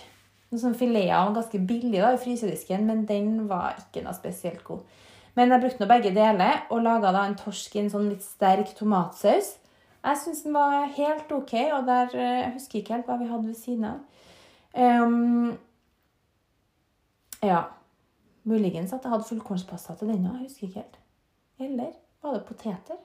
Noen 0.52 0.62
sånne 0.62 0.78
fileter, 0.78 1.32
ganske 1.34 1.60
billig 1.66 1.98
da, 1.98 2.12
i 2.14 2.20
frysedisken, 2.22 2.84
men 2.86 3.02
den 3.08 3.48
var 3.50 3.74
ikke 3.80 4.04
noe 4.04 4.14
spesielt 4.14 4.62
god. 4.66 4.84
Men 5.34 5.50
jeg 5.50 5.64
brukte 5.64 5.82
nå 5.82 5.88
begge 5.90 6.14
deler 6.14 6.62
og 6.70 6.84
laga 6.86 7.10
en 7.24 7.34
torsk 7.38 7.74
i 7.74 7.82
en 7.82 7.90
sånn 7.90 8.06
litt 8.12 8.22
sterk 8.22 8.70
tomatsaus. 8.78 9.56
Jeg 10.06 10.22
syns 10.22 10.44
den 10.46 10.54
var 10.54 10.86
helt 10.94 11.34
OK, 11.34 11.56
og 11.74 11.90
der 11.90 12.14
eh, 12.14 12.38
Jeg 12.44 12.54
husker 12.54 12.78
ikke 12.78 12.94
helt 12.94 13.10
hva 13.10 13.18
vi 13.18 13.28
hadde 13.32 13.50
ved 13.50 13.58
siden 13.58 13.90
av. 13.90 14.24
Um, 14.70 15.58
ja. 17.42 17.64
Muligens 18.46 18.94
at 18.94 19.02
jeg 19.02 19.16
hadde 19.16 19.26
fullkornspasta 19.34 19.98
til 19.98 20.14
den 20.14 20.30
òg. 20.30 20.38
Jeg 20.38 20.46
husker 20.46 20.70
ikke 20.70 20.84
helt. 20.84 21.00
Eller 21.58 21.94
var 22.22 22.38
det 22.38 22.46
poteter? 22.46 23.02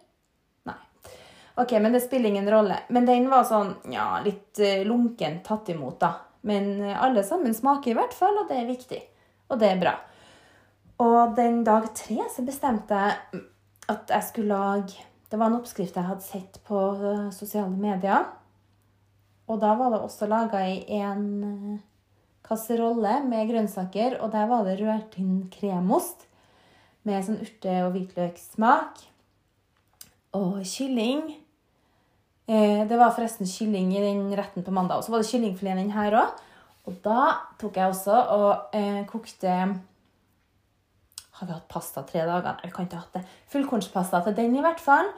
Ok, 1.55 1.71
men 1.71 1.93
det 1.93 2.03
spiller 2.03 2.29
ingen 2.29 2.51
rolle. 2.51 2.79
Men 2.89 3.05
den 3.07 3.29
var 3.31 3.45
sånn 3.47 3.73
ja, 3.91 4.19
litt 4.25 4.59
uh, 4.59 4.83
lunken 4.87 5.39
tatt 5.45 5.69
imot, 5.71 5.99
da. 6.03 6.11
Men 6.43 6.73
uh, 6.83 6.95
alle 7.03 7.23
sammen 7.23 7.55
smaker 7.55 7.93
i 7.93 7.97
hvert 7.97 8.15
fall, 8.15 8.41
og 8.41 8.51
det 8.51 8.59
er 8.59 8.67
viktig. 8.67 8.99
Og 9.47 9.61
det 9.61 9.69
er 9.71 9.79
bra. 9.79 9.93
Og 11.05 11.35
den 11.37 11.63
dag 11.67 11.87
tre 11.95 12.27
så 12.31 12.43
bestemte 12.47 12.99
jeg 12.99 13.43
at 13.91 14.09
jeg 14.09 14.25
skulle 14.29 14.55
lage 14.55 15.03
Det 15.29 15.37
var 15.37 15.51
en 15.51 15.57
oppskrift 15.57 15.97
jeg 15.99 16.07
hadde 16.07 16.23
sett 16.23 16.59
på 16.67 16.79
uh, 16.99 17.31
sosiale 17.35 17.71
medier. 17.71 18.27
Og 19.47 19.59
da 19.61 19.75
var 19.77 19.93
det 19.93 20.03
også 20.03 20.27
laga 20.27 20.63
i 20.67 20.79
en 20.97 21.79
kasserolle 22.45 23.19
med 23.25 23.49
grønnsaker, 23.49 24.19
og 24.21 24.31
der 24.33 24.47
var 24.49 24.65
det 24.67 24.79
rørt 24.81 25.15
inn 25.21 25.45
kremost 25.53 26.27
med 27.05 27.25
sånn 27.25 27.41
urte- 27.41 27.81
og 27.85 27.93
hvitløkssmak. 27.95 29.03
Og 30.35 30.61
kylling. 30.67 31.44
Eh, 32.45 32.83
det 32.85 32.97
var 32.99 33.13
forresten 33.15 33.49
kylling 33.49 33.89
i 33.95 34.03
den 34.03 34.27
retten 34.37 34.65
på 34.65 34.73
mandag. 34.73 34.99
Og 34.99 35.07
så 35.07 35.13
var 35.13 35.23
det 35.23 35.29
kyllingfilet 35.31 35.81
den 35.81 35.93
her 35.95 36.17
òg. 36.21 36.41
Og 36.85 36.97
da 37.05 37.21
tok 37.57 37.79
jeg 37.79 37.89
også 37.89 38.15
og 38.35 38.75
eh, 38.77 39.01
kokte 39.09 39.53
Har 41.35 41.47
vi 41.47 41.55
hatt 41.55 41.67
pasta 41.67 42.03
tre 42.05 42.21
dager? 42.27 42.61
Jeg 42.63 42.73
kan 42.73 42.85
ikke 42.85 42.99
ha 42.99 43.07
hatt 43.07 43.17
det. 43.17 43.23
Fullkornspasta 43.51 44.21
til 44.27 44.37
den, 44.37 44.53
i 44.55 44.63
hvert 44.63 44.79
fall. 44.79 45.09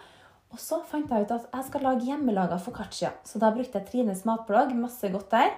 Og 0.55 0.61
så 0.63 0.79
fant 0.87 1.11
jeg 1.11 1.27
ut 1.27 1.33
at 1.35 1.49
jeg 1.51 1.67
skal 1.67 1.83
lage 1.83 2.07
hjemmelaga 2.07 2.57
foccaccia. 2.63 3.11
Så 3.27 3.41
da 3.43 3.51
brukte 3.53 3.81
jeg 3.81 3.89
Trines 3.91 4.23
matblogg. 4.25 4.71
Masse 4.79 5.11
godt 5.13 5.29
der. 5.35 5.51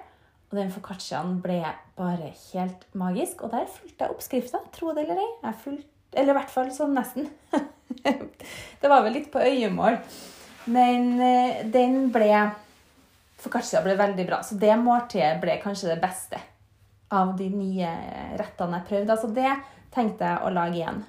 Og 0.50 0.58
den 0.58 0.74
foccacciaen 0.74 1.38
ble 1.44 1.62
bare 1.96 2.34
helt 2.50 2.90
magisk. 2.98 3.46
Og 3.46 3.54
der 3.54 3.70
fulgte 3.70 4.08
jeg 4.08 4.18
oppskrifta, 4.18 4.64
tro 4.74 4.92
det 4.98 5.06
eller 5.06 5.22
ei. 5.22 5.30
Jeg 5.46 5.86
eller 6.18 6.34
i 6.34 6.38
hvert 6.40 6.50
fall 6.50 6.72
sånn 6.74 6.96
nesten. 6.98 7.30
det 8.82 8.90
var 8.90 9.04
vel 9.06 9.14
litt 9.20 9.30
på 9.30 9.44
øyemål. 9.46 10.00
Men 10.70 11.16
eh, 11.24 11.62
den 11.74 12.10
ble 12.14 12.34
for 13.40 13.54
kanskje 13.54 13.80
det 13.80 13.86
ble 13.88 14.00
veldig 14.00 14.26
bra. 14.28 14.42
Så 14.44 14.58
det 14.60 14.76
måltidet 14.80 15.38
ble 15.42 15.60
kanskje 15.64 15.94
det 15.94 16.02
beste 16.02 16.40
av 17.16 17.34
de 17.40 17.48
nye 17.50 17.94
rettene 18.40 18.82
jeg 18.82 18.90
prøvde. 18.90 19.16
Altså 19.16 19.32
det 19.34 19.54
tenkte 19.96 20.28
jeg 20.28 20.44
å 20.46 20.52
lage 20.54 20.82
igjen. 20.82 21.02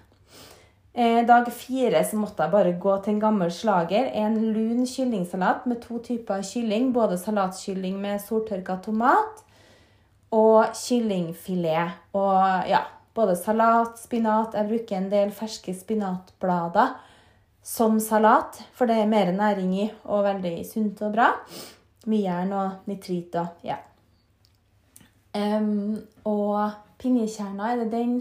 Eh, 0.92 1.20
dag 1.26 1.46
fire 1.54 2.02
så 2.06 2.18
måtte 2.18 2.46
jeg 2.46 2.54
bare 2.54 2.78
gå 2.82 2.96
til 3.02 3.14
en 3.14 3.22
gammel 3.26 3.52
slager. 3.54 4.08
En 4.14 4.38
lun 4.54 4.86
kyllingsalat 4.88 5.66
med 5.70 5.82
to 5.84 6.00
typer 6.06 6.42
kylling. 6.46 6.90
Både 6.94 7.18
salatkylling 7.20 7.98
med 8.00 8.22
soltørka 8.22 8.80
tomat 8.86 9.44
og 10.34 10.72
kyllingfilet. 10.78 12.00
Og 12.14 12.70
ja, 12.70 12.84
både 13.14 13.36
salat, 13.38 13.98
spinat 13.98 14.54
Jeg 14.54 14.70
bruker 14.70 14.96
en 14.96 15.10
del 15.12 15.32
ferske 15.34 15.74
spinatblader 15.74 16.94
som 17.62 18.00
salat, 18.00 18.62
for 18.72 18.88
det 18.88 18.96
er 19.00 19.10
mer 19.10 19.32
næring 19.32 19.74
i 19.76 19.86
og 20.04 20.24
veldig 20.24 20.54
sunt 20.66 21.02
og 21.04 21.14
bra. 21.14 21.30
Mye 22.08 22.24
jern 22.24 22.52
og 22.56 22.88
nitrit 22.88 23.34
og 23.36 23.60
ja. 23.64 23.76
Um, 25.36 26.00
og 26.26 26.72
pinjekjerner, 26.98 27.64
er 27.72 27.84
det 27.84 27.92
den? 27.92 28.14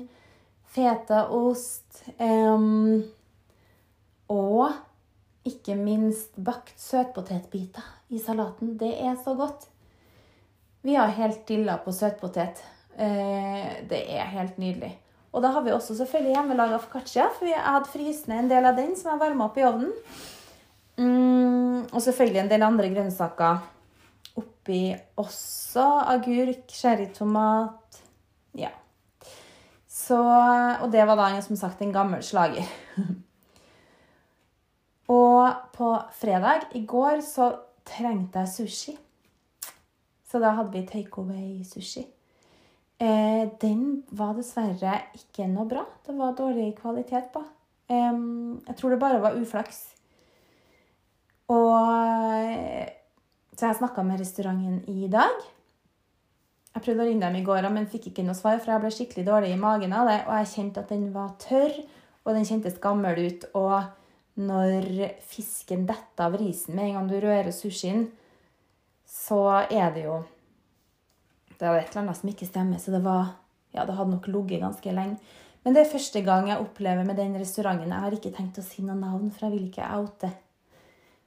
Fetaost. 0.69 2.03
Um, 2.19 3.01
og 4.29 4.75
ikke 5.47 5.75
minst 5.79 6.35
bakt 6.37 6.75
søtpotetbiter 6.77 7.85
i 8.13 8.19
salaten. 8.21 8.75
Det 8.77 8.91
er 9.01 9.15
så 9.23 9.33
godt. 9.35 9.65
Vi 10.85 10.93
har 10.93 11.15
helt 11.17 11.47
dilla 11.47 11.79
på 11.83 11.91
søtpotet. 11.91 12.61
Uh, 12.93 13.79
det 13.89 14.03
er 14.05 14.29
helt 14.35 14.59
nydelig. 14.61 14.93
Og 15.29 15.43
da 15.45 15.51
har 15.53 15.61
vi 15.65 15.73
også 15.73 15.95
selvfølgelig 15.99 16.33
hjemmelaga 16.33 16.79
foccaccia, 16.81 17.27
for 17.37 17.49
jeg 17.49 17.61
hadde 17.61 17.91
fryst 17.93 18.29
ned 18.29 18.43
en 18.43 18.51
del 18.51 18.65
av 18.65 18.77
den 18.79 18.95
som 18.97 19.11
jeg 19.13 19.21
varma 19.21 19.45
opp 19.45 19.59
i 19.59 19.65
ovnen. 19.67 19.91
Mm, 20.99 21.85
og 21.93 22.01
selvfølgelig 22.01 22.41
en 22.41 22.51
del 22.51 22.65
andre 22.65 22.89
grønnsaker 22.91 23.61
oppi 24.41 24.81
også. 25.21 25.85
Agurk, 26.15 26.65
cherrytomat 26.67 28.01
Ja. 28.57 28.71
Så, 29.87 30.17
og 30.17 30.89
det 30.91 31.05
var 31.05 31.17
da 31.19 31.41
som 31.45 31.55
sagt 31.59 31.81
en 31.81 31.93
gammel 31.93 32.23
slager. 32.25 32.65
og 35.19 35.53
på 35.75 35.91
fredag 36.17 36.71
i 36.73 36.85
går 36.85 37.21
så 37.21 37.51
trengte 37.85 38.41
jeg 38.41 38.53
sushi. 38.55 38.97
Så 40.29 40.41
da 40.41 40.55
hadde 40.57 40.73
vi 40.73 40.85
takeaway-sushi. 40.85 42.05
Eh, 42.99 43.45
den 43.61 44.03
var 44.11 44.33
dessverre 44.35 44.97
ikke 45.15 45.47
noe 45.47 45.67
bra. 45.69 45.85
Det 46.05 46.15
var 46.17 46.35
dårlig 46.35 46.73
kvalitet 46.81 47.31
på. 47.33 47.43
Eh, 47.89 48.19
jeg 48.67 48.75
tror 48.75 48.95
det 48.95 48.99
bare 48.99 49.21
var 49.23 49.39
uflaks. 49.39 49.95
Og 51.49 52.95
Så 53.59 53.67
jeg 53.67 53.75
snakka 53.75 54.03
med 54.07 54.21
restauranten 54.21 54.83
i 54.87 55.09
dag. 55.11 55.33
Jeg 56.71 56.83
prøvde 56.85 57.03
å 57.03 57.07
ringe 57.09 57.25
dem 57.25 57.35
i 57.35 57.43
går, 57.43 57.65
men 57.73 57.89
fikk 57.91 58.05
ikke 58.07 58.23
noe 58.23 58.37
svar, 58.37 58.61
for 58.61 58.71
jeg 58.71 58.79
ble 58.79 58.91
skikkelig 58.95 59.25
dårlig 59.27 59.49
i 59.51 59.59
magen 59.59 59.91
av 59.91 60.07
det. 60.07 60.19
Og 60.29 60.37
jeg 60.37 60.51
kjente 60.53 60.79
at 60.79 60.93
den 60.93 61.09
var 61.11 61.33
tørr, 61.43 61.75
og 62.23 62.37
den 62.37 62.47
kjentes 62.47 62.77
gammel 62.79 63.19
ut. 63.19 63.43
Og 63.59 63.83
når 64.39 64.87
fisken 65.27 65.83
detter 65.89 66.29
av 66.29 66.37
risen 66.39 66.77
med 66.77 66.85
en 66.85 66.99
gang 66.99 67.09
du 67.09 67.17
rører 67.19 67.51
sushien, 67.51 68.05
så 69.03 69.41
er 69.65 69.91
det 69.91 70.05
jo 70.05 70.21
det 71.59 71.67
var 71.67 71.77
et 71.79 71.91
eller 71.91 72.05
annet 72.05 72.17
som 72.17 72.31
ikke 72.31 72.47
stemmer, 72.47 72.81
så 72.81 72.95
det 72.95 73.03
var 73.05 73.35
Ja, 73.69 73.83
det 73.85 73.93
hadde 73.93 74.15
nok 74.15 74.27
ligget 74.27 74.63
ganske 74.63 74.91
lenge. 74.91 75.19
Men 75.61 75.75
det 75.75 75.83
er 75.83 75.91
første 75.91 76.21
gang 76.25 76.47
jeg 76.49 76.63
opplever 76.63 77.05
med 77.05 77.19
den 77.19 77.35
restauranten. 77.37 77.91
Jeg 77.91 78.01
har 78.01 78.15
ikke 78.15 78.31
tenkt 78.33 78.57
å 78.57 78.63
si 78.65 78.81
noe 78.81 78.95
navn, 78.97 79.27
for 79.29 79.45
jeg 79.45 79.53
vil 79.53 79.67
ikke 79.67 79.89
oute, 79.99 80.29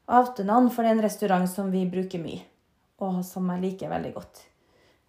oute 0.09 0.47
navn. 0.49 0.67
For 0.73 0.83
det 0.83 0.91
er 0.91 0.97
en 0.97 1.05
restaurant 1.05 1.51
som 1.51 1.69
vi 1.71 1.85
bruker 1.87 2.19
mye, 2.19 2.41
og 3.05 3.21
som 3.29 3.47
jeg 3.53 3.63
liker 3.63 3.93
veldig 3.93 4.13
godt. 4.17 4.43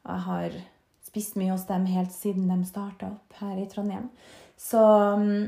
Jeg 0.04 0.26
har 0.28 0.60
spist 1.08 1.40
mye 1.40 1.54
hos 1.54 1.66
dem 1.70 1.88
helt 1.90 2.14
siden 2.14 2.52
de 2.52 2.60
starta 2.68 3.10
opp 3.16 3.40
her 3.40 3.58
i 3.64 3.66
Trondheim. 3.72 4.12
Så 4.60 4.82
mm, 5.18 5.44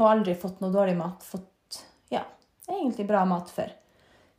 Og 0.00 0.06
aldri 0.08 0.34
fått 0.34 0.62
noe 0.62 0.72
dårlig 0.72 0.96
mat. 0.96 1.22
Fått 1.22 1.82
ja, 2.10 2.24
egentlig 2.66 3.04
bra 3.06 3.26
mat 3.28 3.50
før. 3.52 3.70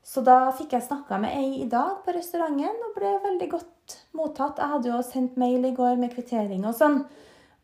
Så 0.03 0.21
da 0.25 0.51
fikk 0.55 0.75
jeg 0.75 0.83
snakka 0.83 1.17
med 1.23 1.31
ei 1.31 1.61
i 1.63 1.69
dag 1.71 2.01
på 2.03 2.13
restauranten 2.15 2.81
og 2.89 2.95
ble 2.97 3.13
veldig 3.23 3.47
godt 3.53 3.95
mottatt. 4.17 4.59
Jeg 4.59 4.71
hadde 4.73 4.91
jo 4.91 4.99
sendt 5.07 5.37
mail 5.39 5.63
i 5.63 5.75
går 5.75 5.95
med 6.01 6.11
kvittering 6.11 6.65
og 6.67 6.75
sånn. 6.75 6.99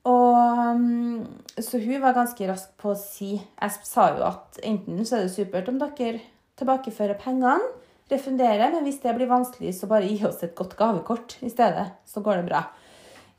Og, 0.08 0.78
mm, 0.80 1.60
så 1.60 1.82
hun 1.84 1.99
var 2.02 2.15
ganske 2.15 2.47
rask 2.47 2.69
på 2.80 2.93
å 2.93 2.97
si 2.97 3.34
Jeg 3.36 3.73
sa 3.84 4.06
jo 4.15 4.23
at 4.23 4.62
enten 4.63 5.04
så 5.04 5.17
er 5.17 5.25
det 5.25 5.34
supert 5.34 5.67
om 5.67 5.82
dere 5.82 6.21
tilbakefører 6.60 7.19
pengene, 7.19 7.67
refunderer, 8.10 8.71
men 8.73 8.84
hvis 8.88 9.02
det 9.04 9.13
blir 9.15 9.30
vanskelig, 9.30 9.73
så 9.75 9.88
bare 9.91 10.08
gi 10.08 10.23
oss 10.28 10.41
et 10.43 10.56
godt 10.58 10.73
gavekort 10.80 11.38
i 11.45 11.52
stedet. 11.52 11.86
Så 12.08 12.23
går 12.25 12.39
det 12.39 12.47
bra. 12.49 12.63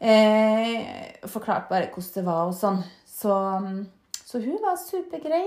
Eh, 0.00 1.18
forklarte 1.28 1.72
bare 1.72 1.90
hvordan 1.90 2.14
det 2.14 2.24
var 2.28 2.46
og 2.48 2.54
sånn. 2.56 2.78
Så, 3.08 3.34
mm, 3.64 3.82
så 4.24 4.40
hun 4.44 4.60
var 4.62 4.78
supergrei. 4.80 5.44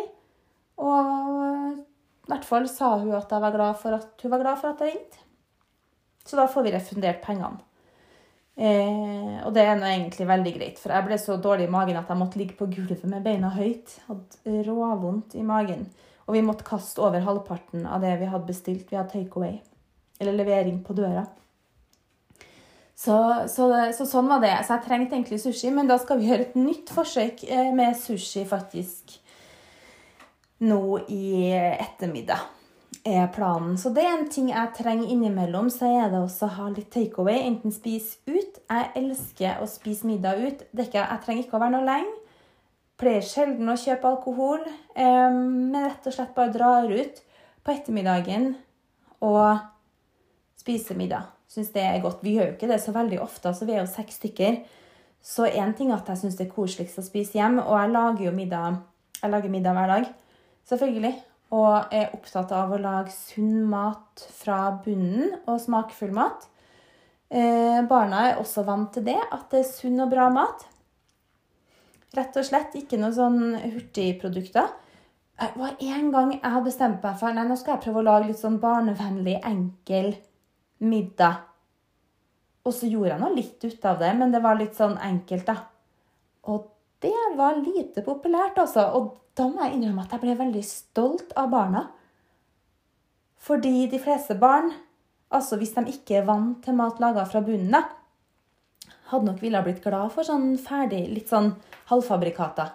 Og 0.81 1.79
i 2.23 2.31
hvert 2.31 2.47
fall 2.47 2.69
sa 2.71 2.95
hun 3.01 3.11
at, 3.17 3.31
var 3.31 3.51
glad 3.51 3.77
for 3.81 3.97
at 3.97 4.23
hun 4.23 4.31
var 4.31 4.41
glad 4.43 4.59
for 4.61 4.71
at 4.71 4.81
jeg 4.81 4.93
ringte. 4.93 5.23
Så 6.23 6.39
da 6.39 6.47
får 6.47 6.63
vi 6.63 6.71
refundert 6.71 7.19
pengene. 7.25 7.59
Eh, 8.53 9.39
og 9.43 9.51
det 9.55 9.63
er 9.65 9.75
nå 9.75 9.89
egentlig 9.89 10.27
veldig 10.29 10.53
greit, 10.55 10.79
for 10.79 10.93
jeg 10.93 11.07
ble 11.07 11.17
så 11.19 11.39
dårlig 11.41 11.65
i 11.65 11.73
magen 11.73 11.97
at 11.99 12.11
jeg 12.11 12.19
måtte 12.19 12.39
ligge 12.39 12.55
på 12.59 12.69
gulvet 12.71 13.03
med 13.09 13.25
beina 13.25 13.51
høyt. 13.55 13.97
Hadde 14.07 14.63
råvondt 14.69 15.35
i 15.35 15.43
magen. 15.43 15.87
Og 16.23 16.37
vi 16.37 16.43
måtte 16.45 16.67
kaste 16.67 17.03
over 17.03 17.25
halvparten 17.25 17.87
av 17.89 18.03
det 18.05 18.13
vi 18.21 18.29
hadde 18.31 18.47
bestilt. 18.47 18.87
Vi 18.91 18.99
hadde 18.99 19.11
takeaway. 19.11 19.57
Eller 20.21 20.37
levering 20.37 20.79
på 20.85 20.95
døra. 20.95 21.25
Så, 22.95 23.17
så, 23.51 23.67
så, 23.91 24.05
sånn 24.07 24.29
var 24.31 24.39
det. 24.39 24.53
Så 24.63 24.77
jeg 24.77 24.85
trengte 24.85 25.17
egentlig 25.17 25.41
sushi, 25.43 25.73
men 25.75 25.89
da 25.89 25.97
skal 25.99 26.21
vi 26.21 26.29
gjøre 26.29 26.45
et 26.45 26.55
nytt 26.55 26.93
forsøk 26.93 27.43
eh, 27.49 27.73
med 27.75 27.97
sushi 27.99 28.45
faktisk 28.47 29.17
nå 30.63 30.99
i 31.11 31.51
ettermiddag. 31.53 32.49
er 33.03 33.27
planen. 33.35 33.77
Så 33.77 33.89
det 33.91 34.03
er 34.05 34.13
en 34.15 34.29
ting 34.31 34.49
jeg 34.49 34.71
trenger 34.77 35.09
innimellom. 35.11 35.67
Så 35.69 35.89
er 35.91 36.11
det 36.11 36.21
også 36.23 36.47
å 36.47 36.53
ha 36.55 36.67
litt 36.71 36.91
takeaway. 36.93 37.41
Enten 37.49 37.73
spise 37.75 38.21
ut. 38.29 38.61
Jeg 38.69 38.91
elsker 38.95 39.59
å 39.59 39.67
spise 39.67 40.07
middag 40.07 40.39
ut. 40.39 40.61
Ikke, 40.71 41.01
jeg 41.01 41.23
trenger 41.25 41.43
ikke 41.43 41.57
å 41.57 41.63
være 41.65 41.75
noe 41.75 41.87
lenge. 41.87 42.13
Pleier 43.01 43.25
sjelden 43.25 43.67
å 43.73 43.75
kjøpe 43.75 44.07
alkohol, 44.07 44.61
men 44.95 45.73
rett 45.75 46.05
og 46.07 46.13
slett 46.13 46.35
bare 46.37 46.53
drar 46.53 46.85
ut 46.87 47.17
på 47.65 47.73
ettermiddagen 47.73 48.53
og 49.25 49.63
spiser 50.61 50.95
middag. 50.99 51.31
Syns 51.49 51.73
det 51.73 51.83
er 51.83 52.01
godt. 52.03 52.21
Vi 52.23 52.37
gjør 52.37 52.51
jo 52.51 52.55
ikke 52.55 52.69
det 52.69 52.79
så 52.83 52.93
veldig 52.95 53.19
ofte, 53.23 53.51
så 53.51 53.67
vi 53.67 53.75
er 53.75 53.81
jo 53.81 53.89
seks 53.89 54.21
stykker. 54.21 54.61
Så 55.23 55.49
én 55.49 55.73
ting 55.75 55.91
er 55.91 55.97
at 55.97 56.09
jeg 56.13 56.21
syns 56.21 56.37
det 56.39 56.47
er 56.47 56.53
koseligst 56.53 57.01
å 57.01 57.05
spise 57.05 57.39
hjem, 57.39 57.59
og 57.63 57.75
jeg 57.79 57.93
lager 57.93 58.27
jo 58.27 58.35
middag, 58.35 58.79
jeg 59.19 59.33
lager 59.33 59.53
middag 59.53 59.77
hver 59.77 59.91
dag. 59.93 60.09
Selvfølgelig. 60.69 61.13
Og 61.53 61.93
er 61.93 62.13
opptatt 62.15 62.51
av 62.55 62.71
å 62.73 62.81
lage 62.81 63.13
sunn 63.13 63.65
mat 63.69 64.23
fra 64.33 64.71
bunnen 64.83 65.35
og 65.43 65.59
smakfull 65.61 66.13
mat. 66.15 66.47
Eh, 67.33 67.81
barna 67.89 68.27
er 68.29 68.39
også 68.41 68.63
vant 68.65 68.91
til 68.93 69.05
det, 69.05 69.17
at 69.17 69.49
det 69.51 69.61
er 69.61 69.69
sunn 69.69 70.01
og 70.01 70.09
bra 70.13 70.29
mat. 70.33 70.65
Rett 72.13 72.35
og 72.37 72.45
slett 72.45 72.75
ikke 72.77 72.99
noen 73.01 73.15
sånn 73.15 73.39
hurtigprodukter. 73.57 74.69
Det 75.41 75.49
var 75.57 75.79
en 75.81 76.11
gang 76.13 76.33
jeg 76.35 76.45
hadde 76.45 76.67
bestemt 76.67 77.05
meg 77.05 77.17
for 77.17 77.33
nei, 77.33 77.45
nå 77.49 77.57
skal 77.57 77.75
jeg 77.75 77.85
prøve 77.87 78.03
å 78.03 78.05
lage 78.05 78.29
litt 78.29 78.41
sånn 78.41 78.59
barnevennlig, 78.61 79.39
enkel 79.49 80.13
middag. 80.85 81.41
Og 82.63 82.75
så 82.77 82.87
gjorde 82.87 83.15
jeg 83.15 83.21
nå 83.23 83.31
litt 83.33 83.65
ut 83.65 83.87
av 83.89 83.97
det, 84.01 84.11
men 84.19 84.33
det 84.33 84.43
var 84.45 84.59
litt 84.59 84.77
sånn 84.77 84.95
enkelt, 85.01 85.49
da. 85.49 85.57
Og 86.53 86.69
det 87.03 87.13
var 87.37 87.59
lite 87.59 88.03
populært, 88.05 88.57
altså. 88.61 88.87
Og 88.97 89.11
da 89.37 89.49
må 89.49 89.65
jeg 89.65 89.77
innrømme 89.77 90.05
at 90.05 90.13
jeg 90.15 90.23
ble 90.23 90.37
veldig 90.39 90.63
stolt 90.65 91.33
av 91.39 91.49
barna. 91.51 91.87
Fordi 93.43 93.89
de 93.91 93.99
fleste 93.99 94.37
barn, 94.39 94.71
altså 95.33 95.59
hvis 95.59 95.75
de 95.75 95.83
ikke 95.91 96.21
er 96.21 96.29
vant 96.29 96.61
til 96.63 96.77
mat 96.77 97.01
laga 97.03 97.25
fra 97.27 97.43
bunnen, 97.43 97.75
av, 97.75 97.91
hadde 99.11 99.27
nok 99.29 99.41
ville 99.43 99.61
blitt 99.65 99.83
glad 99.83 100.13
for 100.13 100.25
sånn 100.25 100.55
ferdig, 100.61 101.03
litt 101.11 101.29
sånn 101.29 101.51
halvfabrikata. 101.91 102.69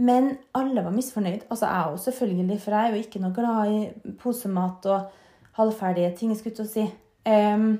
Men 0.00 0.32
alle 0.56 0.82
var 0.82 0.94
misfornøyd. 0.94 1.44
Altså 1.52 1.68
jeg 1.68 1.92
òg, 1.92 2.00
selvfølgelig, 2.06 2.58
for 2.62 2.74
jeg 2.74 2.88
er 2.88 2.96
jo 2.96 3.04
ikke 3.04 3.22
noe 3.22 3.36
glad 3.36 3.74
i 3.74 4.14
posemat 4.18 4.88
og 4.88 5.16
halvferdige 5.58 6.14
ting. 6.16 6.32
skulle 6.38 6.64
jeg 6.64 6.72
si. 6.72 6.86
Um, 7.28 7.74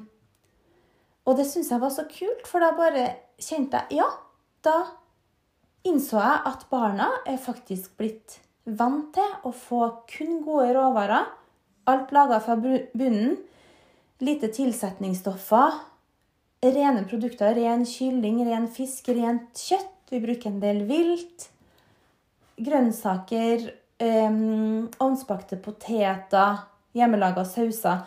og 1.24 1.38
det 1.38 1.46
syns 1.48 1.70
jeg 1.72 1.80
var 1.80 1.92
så 1.94 2.04
kult, 2.10 2.44
for 2.48 2.60
da 2.60 2.74
bare 2.76 3.06
kjente 3.40 3.80
jeg 3.88 4.02
Ja, 4.02 4.08
da 4.64 4.76
innså 5.88 6.20
jeg 6.20 6.40
at 6.50 6.66
barna 6.70 7.08
er 7.28 7.40
faktisk 7.40 7.96
blitt 8.00 8.38
vant 8.64 9.12
til 9.16 9.46
å 9.48 9.52
få 9.56 9.82
kun 10.10 10.40
gode 10.44 10.72
råvarer. 10.76 11.28
Alt 11.90 12.12
laga 12.14 12.40
fra 12.44 12.56
bunnen. 12.60 13.38
Lite 14.20 14.50
tilsetningsstoffer 14.52 15.78
rene 16.60 17.04
produkter. 17.08 17.54
Ren 17.56 17.86
kylling, 17.88 18.42
ren 18.48 18.68
fisk, 18.68 19.08
rent 19.16 19.56
kjøtt. 19.58 19.96
Vi 20.10 20.20
bruker 20.22 20.50
en 20.50 20.60
del 20.62 20.84
vilt. 20.88 21.48
Grønnsaker, 22.60 23.68
ovnsbakte 25.00 25.60
poteter, 25.62 26.64
hjemmelaga 26.96 27.44
sauser. 27.48 28.04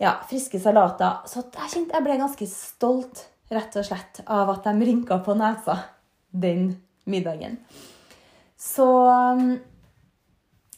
Ja, 0.00 0.16
friske 0.28 0.60
salater. 0.62 1.24
Så 1.28 1.44
jeg 1.44 1.72
kjente 1.72 1.98
jeg 1.98 2.06
ble 2.06 2.18
ganske 2.20 2.48
stolt, 2.50 3.26
rett 3.52 3.76
og 3.78 3.86
slett, 3.86 4.22
av 4.26 4.50
at 4.54 4.66
de 4.66 4.88
rynka 4.88 5.20
på 5.24 5.36
nesa 5.38 5.82
den 6.34 6.72
middagen. 7.10 7.58
Så 8.60 8.86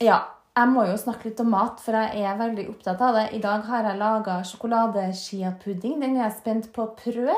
ja. 0.02 0.22
Jeg 0.56 0.72
må 0.72 0.86
jo 0.88 0.94
snakke 0.96 1.28
litt 1.28 1.40
om 1.42 1.50
mat, 1.52 1.82
for 1.84 1.92
jeg 1.92 2.22
er 2.24 2.38
veldig 2.38 2.62
opptatt 2.70 3.02
av 3.04 3.16
det. 3.18 3.24
I 3.36 3.42
dag 3.44 3.66
har 3.66 3.90
jeg 3.90 4.00
laga 4.00 4.38
sjokoladeskiapudding. 4.48 5.98
Den 6.00 6.14
er 6.16 6.22
jeg 6.22 6.36
spent 6.38 6.70
på 6.72 6.86
å 6.86 6.94
prøve 6.96 7.34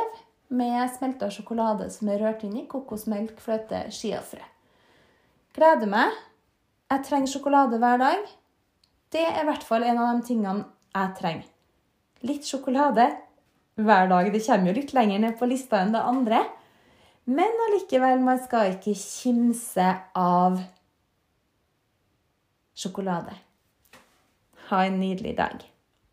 med 0.55 0.85
smelta 0.95 1.27
sjokolade 1.35 1.89
som 1.91 2.13
er 2.13 2.23
rørt 2.23 2.45
inn 2.47 2.55
i 2.61 2.69
kokosmelk, 2.71 3.41
fløte, 3.43 3.81
skiafrø. 3.91 4.45
Gleder 5.59 5.91
meg. 5.91 6.15
Jeg 6.95 7.05
trenger 7.09 7.33
sjokolade 7.33 7.83
hver 7.83 7.99
dag. 8.05 8.31
Det 9.11 9.25
er 9.27 9.43
i 9.43 9.49
hvert 9.49 9.67
fall 9.67 9.83
en 9.89 9.99
av 9.99 10.15
de 10.15 10.29
tingene 10.29 10.69
jeg 10.95 11.15
trenger. 11.19 11.51
Litt 12.29 12.47
sjokolade 12.47 13.11
hver 13.83 14.09
dag. 14.15 14.31
Det 14.31 14.45
kommer 14.47 14.71
jo 14.71 14.79
litt 14.79 14.95
lenger 14.95 15.27
ned 15.27 15.37
på 15.41 15.51
lista 15.51 15.83
enn 15.83 15.91
det 15.97 16.07
andre. 16.07 16.45
Men 17.29 17.59
allikevel, 17.67 18.23
man 18.25 18.39
skal 18.41 18.71
ikke 18.73 18.95
kimse 18.97 19.89
av 20.17 20.57
sjokolade. 22.79 23.35
Ha 24.71 24.85
en 24.87 24.97
nydelig 25.01 25.35
dag. 25.37 25.61